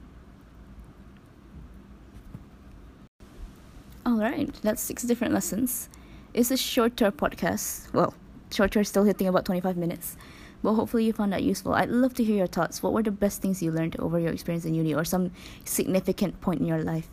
All 4.10 4.17
right, 4.17 4.52
that's 4.63 4.82
six 4.82 5.04
different 5.04 5.36
lessons. 5.36 5.88
It's 6.34 6.50
a 6.50 6.58
shorter 6.58 7.12
podcast. 7.12 7.93
Well, 7.93 8.15
shorter, 8.50 8.84
still 8.84 9.04
hitting 9.04 9.28
about 9.28 9.45
25 9.45 9.78
minutes. 9.78 10.17
But 10.63 10.74
hopefully 10.74 11.06
you 11.06 11.13
found 11.13 11.32
that 11.32 11.43
useful. 11.43 11.76
I'd 11.76 11.89
love 11.89 12.15
to 12.15 12.24
hear 12.24 12.38
your 12.38 12.48
thoughts. 12.48 12.82
What 12.82 12.91
were 12.91 13.04
the 13.04 13.12
best 13.12 13.39
things 13.39 13.62
you 13.62 13.72
learned 13.72 14.00
over 14.00 14.17
your 14.17 14.32
experience 14.32 14.65
in 14.65 14.74
uni 14.74 14.95
or 14.95 15.06
some 15.06 15.30
significant 15.63 16.41
point 16.41 16.60
in 16.60 16.65
your 16.65 16.82
life? 16.82 17.08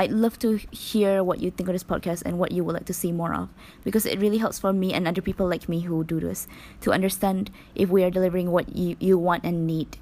I'd 0.00 0.10
love 0.10 0.40
to 0.40 0.56
hear 0.72 1.22
what 1.22 1.38
you 1.38 1.52
think 1.52 1.68
of 1.68 1.74
this 1.76 1.84
podcast 1.84 2.22
and 2.26 2.40
what 2.40 2.50
you 2.50 2.64
would 2.64 2.74
like 2.74 2.86
to 2.86 2.92
see 2.92 3.12
more 3.12 3.32
of 3.32 3.48
because 3.84 4.06
it 4.06 4.18
really 4.18 4.38
helps 4.38 4.58
for 4.58 4.72
me 4.72 4.92
and 4.92 5.06
other 5.06 5.22
people 5.22 5.46
like 5.46 5.68
me 5.68 5.82
who 5.82 6.02
do 6.02 6.18
this 6.18 6.48
to 6.80 6.90
understand 6.90 7.52
if 7.76 7.90
we 7.90 8.02
are 8.02 8.10
delivering 8.10 8.50
what 8.50 8.74
you, 8.74 8.96
you 8.98 9.16
want 9.18 9.44
and 9.44 9.68
need 9.68 9.98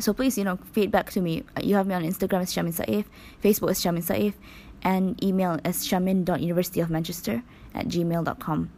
so 0.00 0.12
please, 0.12 0.38
you 0.38 0.44
know, 0.44 0.58
feedback 0.72 1.10
to 1.12 1.20
me. 1.20 1.44
You 1.62 1.74
have 1.76 1.86
me 1.86 1.94
on 1.94 2.02
Instagram 2.02 2.42
as 2.42 2.52
Shamine 2.52 2.74
Saif, 2.74 3.04
Facebook 3.42 3.70
as 3.70 3.80
Shamine 3.80 4.04
Saif, 4.04 4.34
and 4.82 5.22
email 5.22 5.58
as 5.64 5.86
shamin.universityofmanchester 5.86 7.42
at 7.74 7.88
gmail.com. 7.88 8.70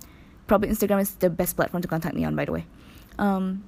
Probably 0.47 0.69
Instagram 0.69 1.01
is 1.01 1.15
the 1.17 1.31
best 1.31 1.57
platform 1.57 1.83
to 1.83 1.89
contact 1.89 2.15
me 2.15 2.25
on, 2.25 2.35
by 2.35 2.45
the 2.45 2.53
way. 2.53 2.67
Um, 3.19 3.65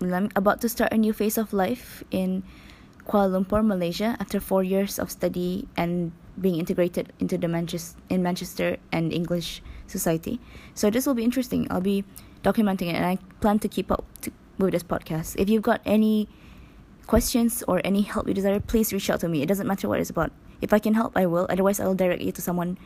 I'm 0.00 0.30
about 0.36 0.60
to 0.62 0.68
start 0.68 0.92
a 0.92 0.96
new 0.96 1.12
phase 1.12 1.36
of 1.38 1.52
life 1.52 2.04
in 2.10 2.44
Kuala 3.06 3.44
Lumpur, 3.44 3.64
Malaysia, 3.66 4.16
after 4.20 4.38
four 4.38 4.62
years 4.62 4.98
of 4.98 5.10
study 5.10 5.66
and 5.76 6.12
being 6.40 6.56
integrated 6.56 7.12
into 7.18 7.36
the 7.36 7.48
Manchester 7.48 7.98
in 8.08 8.22
Manchester 8.22 8.76
and 8.92 9.12
English 9.12 9.62
society. 9.88 10.40
So 10.74 10.90
this 10.90 11.06
will 11.06 11.14
be 11.14 11.24
interesting. 11.24 11.66
I'll 11.70 11.80
be 11.80 12.04
documenting 12.42 12.88
it, 12.88 12.94
and 12.94 13.04
I 13.04 13.18
plan 13.40 13.58
to 13.60 13.68
keep 13.68 13.90
up 13.90 14.04
to, 14.22 14.32
with 14.58 14.72
this 14.72 14.82
podcast. 14.82 15.36
If 15.38 15.48
you've 15.48 15.62
got 15.62 15.80
any 15.84 16.28
questions 17.06 17.64
or 17.66 17.80
any 17.84 18.02
help 18.02 18.28
you 18.28 18.34
desire, 18.34 18.60
please 18.60 18.92
reach 18.92 19.10
out 19.10 19.20
to 19.20 19.28
me. 19.28 19.42
It 19.42 19.46
doesn't 19.46 19.66
matter 19.66 19.88
what 19.88 20.00
it's 20.00 20.10
about. 20.10 20.32
If 20.60 20.72
I 20.72 20.78
can 20.78 20.94
help, 20.94 21.16
I 21.16 21.26
will. 21.26 21.46
Otherwise, 21.48 21.80
I'll 21.80 21.94
direct 21.94 22.22
you 22.22 22.32
to 22.32 22.42
someone 22.42 22.78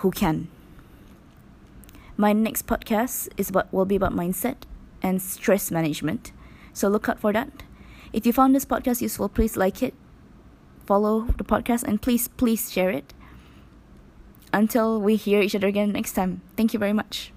who 0.00 0.10
can. 0.10 0.48
My 2.16 2.32
next 2.32 2.66
podcast 2.66 3.28
is 3.36 3.48
about 3.48 3.72
will 3.72 3.84
be 3.84 3.96
about 3.96 4.12
mindset 4.12 4.56
and 5.02 5.22
stress 5.22 5.70
management. 5.70 6.32
So 6.72 6.88
look 6.88 7.08
out 7.08 7.20
for 7.20 7.32
that. 7.32 7.62
If 8.12 8.26
you 8.26 8.32
found 8.32 8.54
this 8.54 8.64
podcast 8.64 9.00
useful, 9.02 9.28
please 9.28 9.56
like 9.56 9.82
it, 9.82 9.94
follow 10.86 11.22
the 11.36 11.44
podcast, 11.44 11.82
and 11.84 12.00
please, 12.00 12.28
please 12.28 12.72
share 12.72 12.90
it. 12.90 13.12
Until 14.52 15.00
we 15.00 15.16
hear 15.16 15.40
each 15.40 15.54
other 15.54 15.66
again 15.66 15.92
next 15.92 16.12
time. 16.12 16.40
Thank 16.56 16.72
you 16.72 16.78
very 16.78 16.92
much. 16.92 17.32